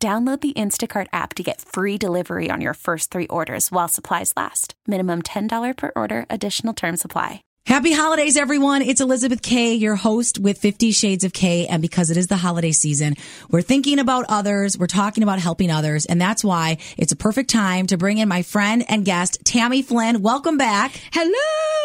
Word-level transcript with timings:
Download 0.00 0.40
the 0.40 0.52
Instacart 0.52 1.08
app 1.12 1.34
to 1.34 1.42
get 1.42 1.60
free 1.60 1.98
delivery 1.98 2.50
on 2.52 2.60
your 2.60 2.74
first 2.74 3.10
three 3.10 3.26
orders 3.26 3.72
while 3.72 3.88
supplies 3.88 4.32
last. 4.36 4.74
Minimum 4.86 5.22
$10 5.22 5.76
per 5.76 5.90
order, 5.96 6.24
additional 6.30 6.72
term 6.72 6.96
supply. 6.96 7.42
Happy 7.66 7.92
holidays, 7.92 8.36
everyone. 8.36 8.82
It's 8.82 9.00
Elizabeth 9.00 9.42
Kay, 9.42 9.74
your 9.74 9.96
host 9.96 10.38
with 10.38 10.58
50 10.58 10.92
Shades 10.92 11.24
of 11.24 11.32
Kay. 11.32 11.66
And 11.66 11.82
because 11.82 12.10
it 12.10 12.16
is 12.16 12.28
the 12.28 12.36
holiday 12.36 12.70
season, 12.70 13.16
we're 13.50 13.60
thinking 13.60 13.98
about 13.98 14.24
others. 14.28 14.78
We're 14.78 14.86
talking 14.86 15.24
about 15.24 15.40
helping 15.40 15.70
others. 15.72 16.06
And 16.06 16.20
that's 16.20 16.44
why 16.44 16.78
it's 16.96 17.12
a 17.12 17.16
perfect 17.16 17.50
time 17.50 17.88
to 17.88 17.98
bring 17.98 18.18
in 18.18 18.28
my 18.28 18.42
friend 18.42 18.84
and 18.88 19.04
guest, 19.04 19.40
Tammy 19.44 19.82
Flynn. 19.82 20.22
Welcome 20.22 20.58
back. 20.58 20.92
Hello. 21.12 21.77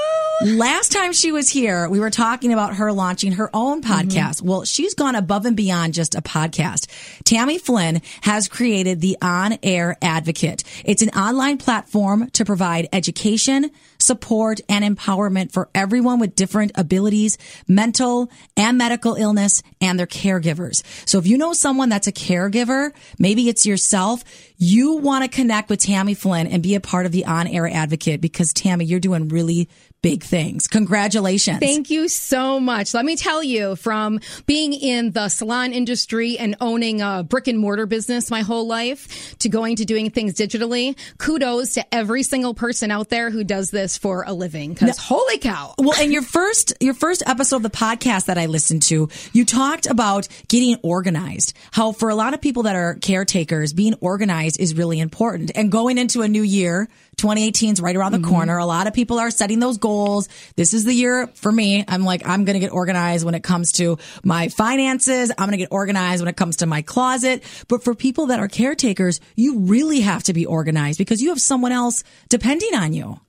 Last 0.43 0.91
time 0.91 1.13
she 1.13 1.31
was 1.31 1.49
here, 1.49 1.88
we 1.88 2.02
were 2.02 2.09
talking 2.09 2.52
about 2.52 2.75
her 2.75 2.91
launching 2.91 3.33
her 3.33 3.49
own 3.53 3.81
podcast. 3.81 4.39
Mm-hmm. 4.39 4.47
Well, 4.47 4.63
she's 4.66 4.93
gone 4.93 5.16
above 5.16 5.45
and 5.45 5.55
beyond 5.55 5.93
just 5.93 6.16
a 6.16 6.21
podcast. 6.21 6.88
Tammy 7.23 7.57
Flynn 7.57 8.02
has 8.21 8.49
created 8.49 8.99
the 8.99 9.17
On 9.21 9.57
Air 9.63 9.95
Advocate. 10.02 10.66
It's 10.83 11.02
an 11.02 11.11
online 11.11 11.59
platform 11.59 12.29
to 12.31 12.43
provide 12.43 12.89
education, 12.91 13.71
support, 13.99 14.59
and 14.67 14.83
empowerment 14.83 15.53
for 15.53 15.69
everyone 15.73 16.19
with 16.19 16.36
different 16.36 16.73
abilities, 16.75 17.38
mental 17.66 18.30
and 18.58 18.77
medical 18.77 19.16
illness, 19.16 19.64
and 19.80 19.97
their 19.97 20.08
caregivers. 20.08 20.83
So 21.08 21.19
if 21.19 21.25
you 21.25 21.38
know 21.38 21.53
someone 21.53 21.88
that's 21.88 22.08
a 22.08 22.11
caregiver, 22.11 22.91
maybe 23.17 23.47
it's 23.47 23.66
yourself, 23.66 24.25
you 24.58 24.97
want 24.97 25.23
to 25.23 25.30
connect 25.30 25.69
with 25.69 25.80
Tammy 25.80 26.16
Flynn 26.16 26.47
and 26.47 26.61
be 26.61 26.75
a 26.75 26.81
part 26.81 27.05
of 27.05 27.14
the 27.14 27.25
on 27.25 27.47
air 27.47 27.67
advocate 27.67 28.19
because 28.19 28.52
Tammy, 28.52 28.83
you're 28.83 28.99
doing 28.99 29.30
really 29.30 29.69
big 30.03 30.21
things. 30.21 30.67
Congratulations. 30.67 31.57
Thank 31.59 31.89
you 31.89 32.07
so 32.07 32.59
much. 32.59 32.93
Let 32.93 33.05
me 33.05 33.15
tell 33.15 33.41
you 33.41 33.75
from 33.77 34.19
being 34.45 34.73
in 34.73 35.11
the 35.11 35.29
salon 35.29 35.73
industry 35.73 36.37
and 36.37 36.55
owning 36.61 37.01
a 37.01 37.23
brick 37.23 37.47
and 37.47 37.57
mortar 37.57 37.87
business 37.87 38.29
my 38.29 38.41
whole 38.41 38.67
life 38.67 39.35
to 39.39 39.49
going 39.49 39.77
to 39.77 39.85
doing 39.85 40.11
things 40.11 40.35
digitally, 40.35 40.95
kudos 41.17 41.75
to 41.75 41.95
every 41.95 42.21
single 42.21 42.53
person 42.53 42.91
out 42.91 43.09
there 43.09 43.31
who 43.31 43.43
does 43.43 43.71
this 43.71 43.97
for 43.97 44.23
a 44.27 44.33
living 44.33 44.75
cuz 44.75 44.97
holy 44.97 45.39
cow. 45.39 45.73
Well, 45.79 45.99
and 45.99 46.11
your 46.11 46.21
first 46.21 46.73
your 46.81 46.93
first 46.93 47.23
episode 47.25 47.57
of 47.57 47.63
the 47.63 47.69
podcast 47.69 48.25
that 48.25 48.37
I 48.37 48.47
listened 48.47 48.81
to, 48.83 49.09
you 49.31 49.45
talked 49.45 49.87
about 49.87 50.27
getting 50.49 50.77
organized. 50.83 51.53
How 51.71 51.93
for 51.93 52.09
a 52.09 52.15
lot 52.15 52.33
of 52.33 52.41
people 52.41 52.63
that 52.63 52.75
are 52.75 52.95
caretakers, 52.95 53.71
being 53.71 53.95
organized 54.01 54.59
is 54.59 54.75
really 54.75 54.99
important. 54.99 55.51
And 55.55 55.71
going 55.71 55.97
into 55.97 56.23
a 56.23 56.27
new 56.27 56.43
year, 56.43 56.89
2018 57.17 57.73
is 57.73 57.81
right 57.81 57.95
around 57.95 58.11
the 58.11 58.17
mm-hmm. 58.17 58.30
corner. 58.30 58.58
A 58.58 58.66
lot 58.66 58.88
of 58.88 58.94
people 58.94 59.19
are 59.19 59.31
setting 59.31 59.59
those 59.59 59.78
goals. 59.78 60.30
This 60.56 60.73
is 60.73 60.86
the 60.86 60.94
year 60.94 61.28
for 61.36 61.52
me. 61.52 61.83
I'm 61.88 62.03
like, 62.03 62.28
I'm 62.28 62.45
going 62.45 62.55
to 62.55 62.59
get 62.59 62.72
organized 62.72 63.25
when 63.25 63.36
it 63.36 63.44
comes 63.44 63.73
to 63.73 63.97
my 64.23 64.50
finances. 64.50 65.31
I'm 65.31 65.47
going 65.47 65.52
to 65.52 65.58
get 65.58 65.72
organized 65.72 66.22
when 66.22 66.30
it 66.30 66.38
comes 66.38 66.58
to 66.58 66.66
my 66.66 66.81
closet. 66.81 67.44
But 67.67 67.83
for 67.83 67.95
people 67.95 68.28
that 68.28 68.39
are 68.39 68.47
caretakers, 68.47 69.20
you 69.36 69.59
really 69.59 70.02
have 70.02 70.23
to 70.23 70.33
be 70.33 70.45
organized 70.45 70.97
because 70.97 71.22
you 71.22 71.30
have 71.30 71.42
someone 71.42 71.72
else 71.72 72.03
depending 72.30 72.75
on 72.75 72.94
you. 72.94 73.20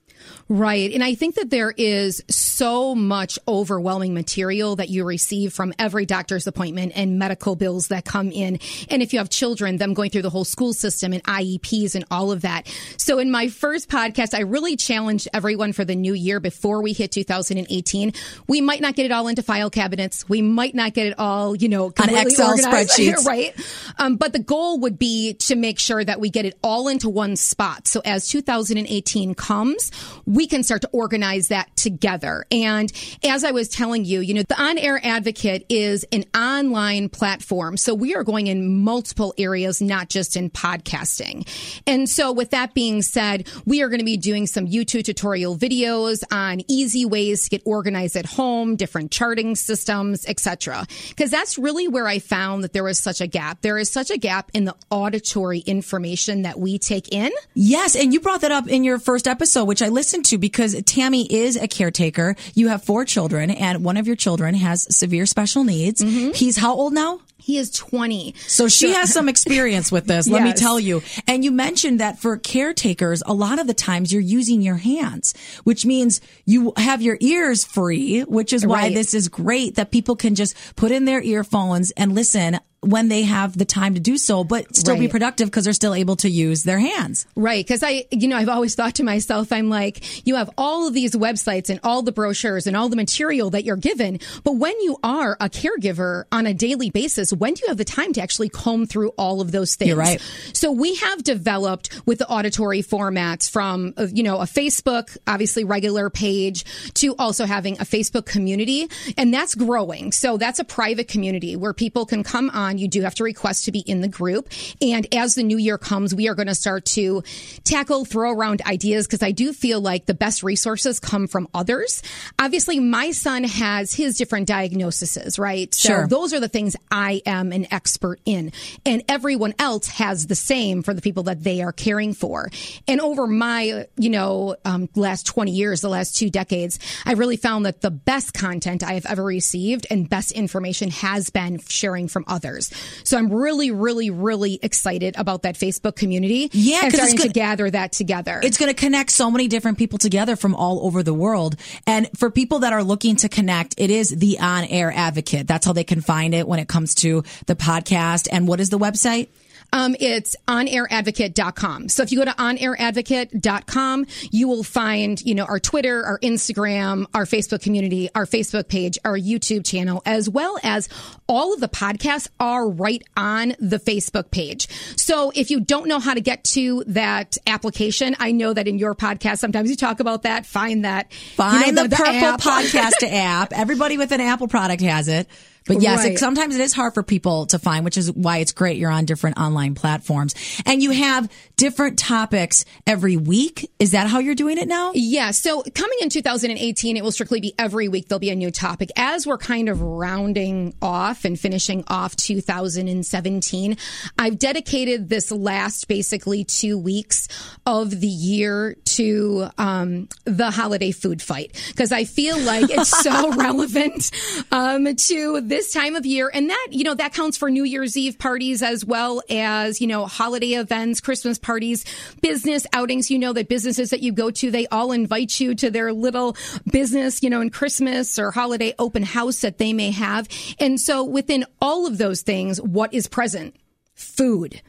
Right. 0.49 0.93
And 0.93 1.03
I 1.03 1.15
think 1.15 1.37
that 1.37 1.49
there 1.49 1.73
is 1.77 2.23
so 2.29 2.95
much 2.95 3.39
overwhelming 3.49 4.13
material 4.13 4.77
that 4.77 4.91
you 4.91 5.05
receive 5.05 5.53
from 5.55 5.73
every 5.79 6.05
doctor's 6.05 6.47
appointment 6.47 6.93
and 6.95 7.19
medical 7.19 7.57
bills 7.57 7.89
that 7.89 8.05
come 8.05 8.31
in. 8.31 8.59
And 8.91 9.03
if 9.03 9.13
you 9.13 9.21
have 9.21 9.31
children, 9.31 9.79
them 9.79 9.95
going 9.95 10.11
through 10.11 10.23
the 10.23 10.31
whole 10.31 10.45
school 10.45 10.75
system 10.75 11.13
and 11.13 11.23
IEPs 11.25 11.95
and 11.95 12.05
all 12.11 12.31
of 12.31 12.43
that. 12.43 12.67
So 12.99 13.19
in 13.19 13.31
my 13.31 13.49
first 13.49 13.89
podcast, 13.89 14.35
I 14.35 14.41
really 14.41 14.77
challenged 14.77 15.29
everyone 15.33 15.73
for 15.73 15.85
the 15.85 15.95
new 15.95 16.13
year 16.13 16.41
before 16.41 16.83
we 16.83 16.93
hit 16.93 17.13
2018. 17.13 18.13
We 18.47 18.61
might 18.61 18.83
not 18.83 18.97
get 18.97 19.07
it 19.07 19.13
all 19.13 19.29
into 19.29 19.43
file 19.43 19.71
cabinets. 19.71 20.29
We 20.29 20.43
might 20.43 20.75
not 20.75 20.93
get 20.93 21.07
it 21.07 21.19
all, 21.19 21.57
you 21.57 21.71
know, 21.71 21.87
on 21.99 22.09
Excel 22.11 22.51
organized. 22.51 22.91
spreadsheets. 22.99 23.25
right. 23.25 23.55
Um, 23.99 24.17
but 24.17 24.33
the 24.33 24.39
goal 24.41 24.81
would 24.81 24.99
be 24.99 25.35
to 25.35 25.57
make 25.57 25.79
sure 25.79 26.05
that 26.05 26.21
we 26.21 26.29
get 26.29 26.45
it 26.45 26.59
all 26.63 26.89
into 26.89 27.09
one 27.09 27.37
spot. 27.37 27.89
So 27.89 28.03
as 28.05 28.29
2018 28.29 29.35
comes, 29.35 29.91
we 30.35 30.47
can 30.49 30.65
start 30.65 30.83
to 30.83 30.91
organize 30.93 31.49
that 31.49 31.75
together. 31.77 32.45
And 32.51 32.93
as 33.25 33.45
I 33.45 33.53
was 33.53 33.69
telling 33.69 34.05
you, 34.05 34.21
you 34.21 34.35
know, 34.35 34.43
the 34.43 34.61
On 34.61 34.77
Air 34.79 35.01
Advocate 35.03 35.65
is 35.69 36.05
an 36.11 36.25
online 36.37 37.09
platform. 37.09 37.77
So 37.77 37.95
we 37.95 38.17
are 38.17 38.25
going 38.25 38.49
in 38.49 38.83
multiple 38.83 39.33
areas, 39.39 39.81
not 39.81 40.09
just 40.09 40.37
in 40.37 40.51
podcasting. 40.51 41.49
And 41.87 42.09
so 42.09 42.33
with 42.33 42.51
that 42.51 42.75
being 42.75 43.03
said, 43.03 43.49
we 43.65 43.83
are 43.83 43.89
going 43.89 44.01
to 44.01 44.05
be 44.05 44.17
doing 44.17 44.49
some 44.49 44.67
YouTube 44.67 45.05
tutorial 45.05 45.57
videos 45.57 46.25
on 46.33 46.63
easy 46.69 47.05
ways 47.05 47.45
to 47.45 47.51
get 47.51 47.63
organized 47.65 48.17
at 48.17 48.27
home, 48.27 48.75
different 48.75 49.13
charting 49.13 49.55
systems, 49.55 50.27
etc. 50.27 50.85
Because 51.11 51.31
that's 51.31 51.59
really 51.59 51.87
where 51.87 52.09
I 52.09 52.19
found 52.19 52.65
that 52.65 52.73
there 52.73 52.83
was 52.85 52.99
such 52.99 53.21
a 53.21 53.29
gap. 53.29 53.61
There 53.61 53.79
is 53.79 53.89
such 53.89 54.11
a 54.11 54.19
gap 54.19 54.51
in 54.53 54.65
the 54.65 54.75
auditory 54.91 55.61
information 55.61 56.43
that 56.43 56.59
we 56.59 56.79
take 56.79 57.13
in. 57.13 57.31
Yes, 57.55 57.95
and 57.95 58.13
you 58.13 58.19
brought 58.19 58.41
that 58.41 58.51
up 58.51 58.67
in 58.67 58.83
your 58.83 58.99
first 58.99 59.29
episode, 59.29 59.67
which 59.67 59.83
I 59.83 59.89
listened 59.89 60.24
to 60.25 60.39
because 60.39 60.81
Tammy 60.85 61.33
is 61.33 61.57
a 61.57 61.69
caretaker. 61.69 62.37
You 62.55 62.69
have 62.69 62.85
four 62.85 63.05
children, 63.05 63.51
and 63.51 63.85
one 63.85 63.97
of 63.97 64.07
your 64.07 64.17
children 64.17 64.55
has 64.55 64.87
severe 64.95 65.27
special 65.27 65.65
needs. 65.65 66.03
Mm-hmm. 66.03 66.33
He's 66.33 66.57
how 66.57 66.75
old 66.75 66.93
now? 66.93 67.21
He 67.45 67.59
is 67.59 67.71
20. 67.73 68.35
So 68.39 68.69
she 68.69 68.93
has 68.93 69.13
some 69.13 69.29
experience 69.35 69.93
with 69.93 70.07
this, 70.07 70.27
let 70.27 70.43
yes. 70.43 70.55
me 70.55 70.59
tell 70.59 70.81
you. 70.81 71.03
And 71.29 71.45
you 71.45 71.51
mentioned 71.51 72.01
that 72.01 72.19
for 72.19 72.39
caretakers, 72.39 73.23
a 73.27 73.35
lot 73.35 73.59
of 73.59 73.67
the 73.67 73.75
times 73.75 74.11
you're 74.15 74.23
using 74.23 74.63
your 74.63 74.77
hands, 74.77 75.35
which 75.65 75.85
means 75.85 76.23
you 76.47 76.73
have 76.79 77.03
your 77.03 77.19
ears 77.21 77.63
free, 77.63 78.23
which 78.23 78.55
is 78.55 78.67
why 78.67 78.85
right. 78.85 78.95
this 78.95 79.13
is 79.13 79.29
great 79.29 79.75
that 79.75 79.91
people 79.91 80.17
can 80.17 80.35
just 80.35 80.57
put 80.75 80.91
in 80.91 81.05
their 81.05 81.23
earphones 81.23 81.91
and 81.91 82.15
listen 82.15 82.61
when 82.85 83.09
they 83.09 83.23
have 83.23 83.57
the 83.57 83.65
time 83.65 83.95
to 83.95 84.01
do 84.01 84.17
so, 84.17 84.45
but 84.45 84.75
still 84.77 84.95
right. 84.95 85.01
be 85.01 85.09
productive 85.09 85.49
because 85.49 85.65
they're 85.65 85.73
still 85.73 85.95
able 85.95 86.17
to 86.17 86.29
use 86.29 86.65
their 86.65 86.79
hands. 86.79 87.27
Right. 87.35 87.65
Because 87.65 87.83
I, 87.83 88.05
you 88.11 88.29
know, 88.29 88.37
I've 88.37 88.49
always 88.49 88.75
thought 88.75 88.97
to 88.97 89.03
myself, 89.03 89.53
I'm 89.53 89.69
like, 89.69 90.27
you 90.27 90.37
have 90.37 90.51
all 90.59 90.87
of 90.87 90.95
these 90.95 91.13
websites 91.13 91.71
and 91.71 91.81
all 91.83 92.03
the 92.03 92.13
brochures 92.13 92.67
and 92.67 92.77
all 92.77 92.89
the 92.89 92.97
material 92.97 93.51
that 93.51 93.65
you're 93.65 93.77
given. 93.77 94.21
But 94.43 94.57
when 94.57 94.79
you 94.81 94.99
are 95.03 95.37
a 95.41 95.49
caregiver 95.49 96.25
on 96.31 96.47
a 96.47 96.55
daily 96.55 96.91
basis, 96.91 97.33
when 97.33 97.55
do 97.55 97.63
you 97.63 97.69
have 97.69 97.77
the 97.77 97.85
time 97.85 98.13
to 98.15 98.23
actually 98.23 98.49
comb 98.49 98.87
through 98.87 99.11
all 99.11 99.41
of 99.41 99.53
those 99.53 99.75
things? 99.75 99.89
You're 99.89 99.97
right. 99.97 100.21
So 100.53 100.71
we 100.73 100.95
have 100.97 101.23
developed 101.25 102.07
with 102.07 102.19
the 102.19 102.29
auditory 102.29 102.83
formats 102.83 103.51
from, 103.51 103.95
uh, 103.97 104.07
you 104.13 104.23
know, 104.23 104.39
a 104.41 104.45
Facebook, 104.45 105.17
obviously 105.27 105.65
regular 105.65 106.11
page 106.11 106.65
to 106.95 107.15
also 107.19 107.47
having 107.47 107.75
a 107.79 107.85
Facebook 107.85 108.27
community. 108.27 108.89
And 109.17 109.33
that's 109.33 109.55
growing. 109.55 110.13
So 110.13 110.37
that's 110.37 110.59
a 110.59 110.65
private 110.65 111.09
community 111.09 111.57
where 111.57 111.73
people 111.73 112.07
can 112.07 112.23
come 112.23 112.51
on 112.51 112.74
on, 112.75 112.79
you 112.79 112.89
do 112.89 113.03
have 113.03 113.15
to 113.17 113.25
request 113.25 113.65
to 113.65 113.73
be 113.73 113.81
in 113.81 114.01
the 114.01 114.09
group. 114.09 114.49
And 114.81 115.07
as 115.15 115.35
the 115.35 115.43
new 115.43 115.57
year 115.57 115.79
comes, 115.79 116.15
we 116.15 116.29
are 116.29 116.35
going 116.35 116.49
to 116.49 116.55
start 116.55 116.85
to 116.87 117.23
tackle, 117.65 118.05
throw 118.05 118.33
around 118.33 118.63
ideas 118.67 119.07
because 119.07 119.23
I 119.23 119.31
do 119.31 119.53
feel 119.53 119.81
like 119.81 120.07
the 120.07 120.15
best 120.15 120.43
resources 120.43 121.01
come 121.01 121.27
from 121.27 121.49
others. 121.55 122.03
Obviously, 122.39 122.81
my 122.81 123.13
son 123.13 123.45
has 123.45 123.95
his 123.95 124.17
different 124.17 124.49
diagnoses, 124.49 125.39
right? 125.39 125.73
So 125.75 125.89
sure. 125.89 126.07
those 126.07 126.33
are 126.33 126.41
the 126.41 126.49
things 126.49 126.77
I 126.91 127.23
am 127.27 127.53
an 127.53 127.67
expert 127.73 128.21
in. 128.25 128.53
And 128.85 129.03
everyone 129.09 129.55
else 129.59 129.89
has 129.89 130.27
the 130.27 130.35
same 130.35 130.83
for 130.83 130.95
the 130.95 131.03
people 131.03 131.25
that 131.25 131.43
they 131.43 131.63
are 131.63 131.73
caring 131.73 132.15
for. 132.15 132.51
And 132.89 133.01
over 133.01 133.27
my, 133.27 133.87
you 133.97 134.11
know, 134.11 134.57
um, 134.65 134.89
last 134.95 135.27
20 135.27 135.53
years, 135.53 135.81
the 135.81 135.89
last 135.89 136.17
two 136.17 136.31
decades, 136.31 136.79
I 137.05 137.13
really 137.13 137.37
found 137.37 137.67
that 137.67 137.81
the 137.81 137.91
best 137.91 138.35
content 138.35 138.83
I 138.83 138.95
have 138.95 139.07
ever 139.07 139.25
received 139.25 139.87
and 139.91 140.09
best 140.09 140.33
information 140.33 140.91
has 140.91 141.31
been 141.31 141.61
sharing 141.69 142.09
from 142.09 142.25
others. 142.27 142.64
So 143.05 143.19
I'm 143.19 143.33
really, 143.33 143.71
really, 143.71 144.11
really 144.11 144.59
excited 144.63 145.17
about 145.17 145.43
that 145.43 145.57
Facebook 145.57 145.97
community. 145.97 146.51
Yeah, 146.53 146.85
and 146.85 146.95
starting 146.95 147.17
gonna, 147.17 147.29
to 147.29 147.33
gather 147.33 147.71
that 147.71 147.93
together. 147.93 148.41
It's 148.43 148.59
going 148.59 148.71
to 148.73 148.79
connect 148.79 149.11
so 149.11 149.31
many 149.31 149.49
different 149.49 149.79
people 149.79 149.99
together 149.99 150.37
from 150.37 150.55
all 150.55 150.87
over 150.87 151.03
the 151.03 151.15
world. 151.15 151.57
And 151.87 152.09
for 152.17 152.31
people 152.31 152.61
that 152.61 152.73
are 152.73 152.83
looking 152.83 153.17
to 153.17 153.29
connect, 153.29 153.75
it 153.79 153.91
is 153.91 154.11
the 154.11 154.39
on 154.41 154.65
air 154.65 154.93
advocate. 154.95 155.47
That's 155.47 155.67
how 155.67 155.73
they 155.73 155.85
can 155.85 156.01
find 156.01 156.35
it 156.35 156.47
when 156.47 156.59
it 156.59 156.69
comes 156.69 156.95
to 156.97 157.25
the 157.47 157.57
podcast. 157.57 158.29
And 158.31 158.49
what 158.49 158.61
is 158.61 158.71
the 158.71 158.79
website? 158.79 159.29
Um, 159.75 159.97
it's 159.99 160.37
onairadvocate.com. 160.47 161.89
So 161.89 162.05
if 162.05 162.13
you 162.13 162.19
go 162.19 162.25
to 162.25 162.31
onairadvocate.com, 162.31 164.07
you 164.31 164.47
will 164.47 164.63
find, 164.63 165.21
you 165.21 165.35
know, 165.35 165.45
our 165.45 165.59
Twitter, 165.59 166.05
our 166.05 166.21
Instagram, 166.21 167.07
our 167.13 167.25
Facebook 167.25 167.61
community, 167.61 168.09
our 168.15 168.25
Facebook 168.25 168.69
page, 168.69 169.01
our 169.05 169.19
YouTube 169.19 169.67
channel, 169.67 170.01
as 170.07 170.31
well 170.31 170.59
as 170.63 170.89
all 171.27 171.53
of 171.53 171.61
the 171.61 171.69
podcasts 171.69 172.29
are 172.39 172.69
right 172.69 173.03
on 173.17 173.57
the 173.59 173.81
Facebook 173.81 174.31
page. 174.31 174.69
So 174.97 175.33
if 175.35 175.51
you 175.51 175.59
don't 175.59 175.89
know 175.89 175.99
how 175.99 176.15
to 176.15 176.21
get 176.21 176.45
to 176.45 176.85
that 176.87 177.37
application, 177.45 178.15
I 178.21 178.31
know 178.31 178.53
that 178.53 178.69
in 178.69 178.79
your 178.79 178.95
podcast, 178.95 179.39
sometimes 179.39 179.71
you 179.71 179.77
talk 179.77 179.99
about 179.99 180.23
that. 180.23 180.47
Find 180.47 180.85
that. 180.85 181.13
Find 181.13 181.67
you 181.67 181.73
know, 181.73 181.83
the, 181.83 181.89
the, 181.89 181.97
purple 181.97 182.13
app. 182.13 182.41
podcast 182.41 183.03
app. 183.03 183.53
Everybody 183.53 183.99
with 183.99 184.13
an 184.13 184.21
Apple 184.21 184.47
product 184.47 184.83
has 184.83 185.09
it. 185.09 185.27
But 185.67 185.81
yes, 185.81 186.01
Right. 186.01 186.13
it, 186.13 186.19
sometimes 186.19 186.55
it 186.55 186.61
is 186.61 186.73
hard 186.73 186.93
for 186.95 187.03
people 187.03 187.47
to 187.47 187.59
find, 187.59 187.85
which 187.85 187.97
is 187.97 188.13
why 188.13 188.39
it's 188.39 188.53
great 188.53 188.77
you're 188.77 188.91
on 188.91 189.05
different 189.07 189.39
online 189.39 189.75
platforms. 189.75 190.35
And 190.67 190.83
you 190.83 190.91
have 190.91 191.29
different 191.57 191.99
topics 191.99 192.65
every 192.87 193.17
week. 193.17 193.71
Is 193.79 193.93
that 193.93 194.09
how 194.09 194.19
you're 194.19 194.35
doing 194.35 194.59
it 194.59 194.69
now? 194.69 194.93
Yeah. 194.95 195.31
So 195.31 195.63
coming 195.75 195.99
in 196.03 196.11
2018, 196.11 196.97
it 196.97 197.03
will 197.03 197.13
strictly 197.13 197.41
be 197.41 197.55
every 197.59 197.89
week. 197.89 198.09
There'll 198.09 198.19
be 198.19 198.31
a 198.31 198.35
new 198.35 198.51
topic 198.51 198.91
as 198.97 199.27
we're 199.27 199.39
kind 199.39 199.69
of 199.69 199.81
rounding 199.81 200.75
off 200.83 201.25
and 201.25 201.39
finishing 201.41 201.85
off 201.89 202.15
2017. 202.17 203.77
I've 204.19 204.39
dedicated 204.39 205.09
this 205.09 205.31
last 205.31 205.89
basically 205.89 206.45
two 206.45 206.79
weeks 206.79 207.29
of 207.67 208.01
the 208.01 208.07
year 208.07 208.77
to, 208.85 209.49
um, 209.59 210.09
the 210.25 210.51
holiday 210.51 210.91
food 210.91 211.23
fight 211.23 211.53
because 211.69 211.93
I 211.93 212.05
feel 212.05 212.39
like 212.41 212.67
it's 212.71 212.91
so 213.03 213.33
relevant, 213.37 214.11
um, 214.53 214.95
to 214.95 215.41
this 215.55 215.73
time 215.73 215.95
of 215.95 216.05
year. 216.05 216.29
And 216.35 216.51
that, 216.51 216.69
you 216.73 216.83
know, 216.83 216.95
that 216.95 217.15
counts 217.15 217.37
for 217.37 217.49
New 217.49 217.63
Year's 217.63 217.97
Eve 217.97 218.19
parties 218.19 218.61
as 218.61 218.85
well 218.85 219.23
as, 219.31 219.81
you 219.81 219.87
know, 219.87 220.05
holiday 220.05 220.55
events, 220.55 221.01
Christmas 221.01 221.39
parties, 221.39 221.85
business 222.21 222.67
outings. 222.73 223.09
You 223.09 223.21
know 223.21 223.33
that 223.35 223.49
businesses 223.49 223.91
that 223.91 224.03
you 224.03 224.11
go 224.11 224.33
to, 224.33 224.51
they 224.51 224.67
all 224.67 224.91
invite 224.91 225.39
you 225.39 225.55
to 225.55 225.71
their 225.71 225.93
little 225.93 226.37
business, 226.73 227.23
you 227.23 227.31
know, 227.31 227.41
in 227.41 227.51
Christmas 227.51 228.19
or 228.19 228.33
holiday 228.33 228.75
open 228.81 229.05
house 229.05 229.43
that 229.43 229.59
they 229.59 229.73
may 229.73 229.93
have. 229.93 230.29
And 230.59 230.81
so 230.81 231.05
within 231.05 231.45
all 231.63 231.87
of 231.87 231.99
those 231.99 232.23
things, 232.23 232.61
what 232.61 232.93
is 232.93 233.07
present? 233.07 233.55
Food. 233.95 234.61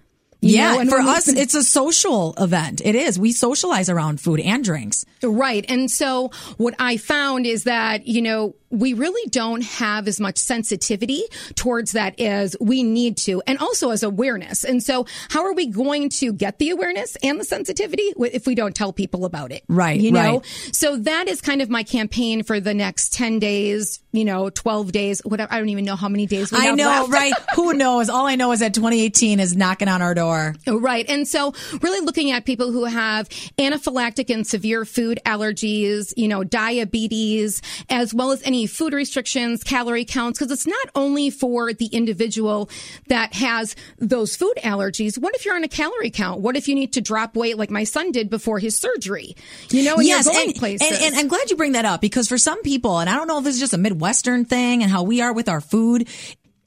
Yeah. 0.50 0.74
know, 0.74 0.80
and 0.80 0.90
for 0.90 1.00
us, 1.00 1.28
it's 1.28 1.56
a 1.56 1.64
social 1.64 2.34
event. 2.38 2.82
It 2.84 2.96
is. 2.96 3.20
We 3.20 3.32
socialize 3.32 3.90
around 3.90 4.22
food 4.22 4.40
and 4.40 4.64
drinks. 4.64 5.06
Right. 5.24 5.66
And 5.70 5.90
so 5.90 6.32
what 6.58 6.76
I 6.80 6.98
found 6.98 7.46
is 7.46 7.64
that, 7.64 8.08
you 8.08 8.22
know, 8.22 8.56
we 8.70 8.94
really 8.94 9.30
don't 9.30 9.64
have 9.64 10.08
as 10.08 10.20
much 10.20 10.38
sensitivity 10.38 11.24
towards 11.56 11.94
that 11.94 12.20
as 12.20 12.56
we 12.60 12.84
need 12.84 13.16
to, 13.18 13.42
and 13.48 13.58
also 13.60 13.92
as 13.92 14.04
awareness. 14.04 14.64
And 14.64 14.84
so, 14.84 15.06
how 15.30 15.46
are 15.46 15.54
we 15.54 15.68
going 15.68 16.10
to 16.10 16.34
get 16.34 16.60
the 16.60 16.72
awareness 16.72 17.16
and 17.24 17.40
the 17.40 17.46
sensitivity 17.46 18.14
if 18.18 18.46
we 18.46 18.54
don't 18.56 18.76
tell 18.76 18.92
people 18.92 19.24
about 19.24 19.52
it? 19.52 19.64
Right, 19.70 20.00
You 20.00 20.12
know? 20.12 20.20
right. 20.20 20.46
So, 20.74 20.98
that 20.98 21.28
is 21.28 21.42
kind 21.42 21.62
of 21.62 21.70
my 21.70 21.84
campaign 21.84 22.44
for 22.44 22.60
the 22.60 22.74
next 22.74 23.14
10 23.14 23.40
days, 23.40 24.02
you 24.16 24.26
know, 24.26 24.50
12 24.50 24.92
days, 24.92 25.22
whatever. 25.24 25.52
I 25.54 25.60
don't 25.60 25.70
even 25.70 25.86
know 25.86 25.96
how 25.96 26.10
many 26.10 26.26
days 26.26 26.52
we 26.52 26.58
I 26.58 26.66
have 26.66 26.78
know, 26.78 26.88
left. 26.88 27.10
right? 27.10 27.34
Who 27.56 27.74
knows? 27.74 28.10
All 28.10 28.26
I 28.28 28.36
know 28.36 28.52
is 28.52 28.60
that 28.60 28.74
2018 28.74 29.40
is 29.40 29.56
knocking 29.56 29.88
on 29.88 30.02
our 30.02 30.14
door. 30.14 30.56
Right. 30.68 31.08
And 31.10 31.28
so 31.28 31.54
really 31.82 32.06
looking 32.06 32.32
at 32.32 32.46
people 32.46 32.72
who 32.72 32.86
have 32.86 33.30
anaphylactic 33.58 34.34
and 34.34 34.46
severe 34.46 34.86
food 34.86 35.20
allergies, 35.26 36.14
you 36.18 36.28
know, 36.28 36.44
diabetes, 36.44 37.62
as 37.90 38.14
well 38.14 38.32
as 38.32 38.42
any 38.44 38.68
food 38.68 38.94
restrictions, 38.94 39.64
calorie 39.64 40.06
counts, 40.06 40.40
because 40.40 40.52
it's 40.52 40.68
not 40.68 40.90
only 40.96 41.30
for 41.30 41.74
the 41.74 41.88
individual 41.88 42.70
that 43.08 43.34
has 43.34 43.76
those 43.98 44.36
food 44.36 44.56
allergies. 44.64 45.18
What 45.18 45.36
if 45.36 45.46
you're 45.46 45.56
on 45.56 45.64
a 45.64 45.68
calorie 45.68 46.12
count? 46.12 46.42
What 46.42 46.56
if 46.56 46.68
you 46.68 46.76
need 46.76 46.94
to 46.94 47.02
drop 47.02 47.36
weight 47.36 47.58
like 47.58 47.70
my 47.70 47.84
son 47.84 48.12
did 48.12 48.30
before 48.30 48.60
his 48.60 48.78
surgery? 48.78 49.36
You 49.70 49.84
know, 49.84 49.96
and 49.96 50.08
yes, 50.08 50.28
and, 50.28 50.56
places. 50.56 50.88
and, 50.88 51.04
and 51.04 51.16
I'm 51.16 51.28
glad 51.28 51.50
you 51.50 51.56
bring 51.56 51.74
that 51.74 51.86
up 51.86 52.02
because 52.02 52.28
for 52.28 52.38
some 52.38 52.62
people, 52.62 53.00
and 53.00 53.10
I 53.10 53.16
don't 53.16 53.28
know 53.28 53.38
if 53.40 53.44
this 53.44 53.56
is 53.56 53.60
just 53.60 53.74
a 53.74 53.78
Midwestern 54.06 54.46
thing 54.46 54.84
and 54.84 54.92
how 54.92 55.02
we 55.02 55.22
are 55.22 55.34
with 55.34 55.50
our 55.50 55.60
food, 55.60 56.08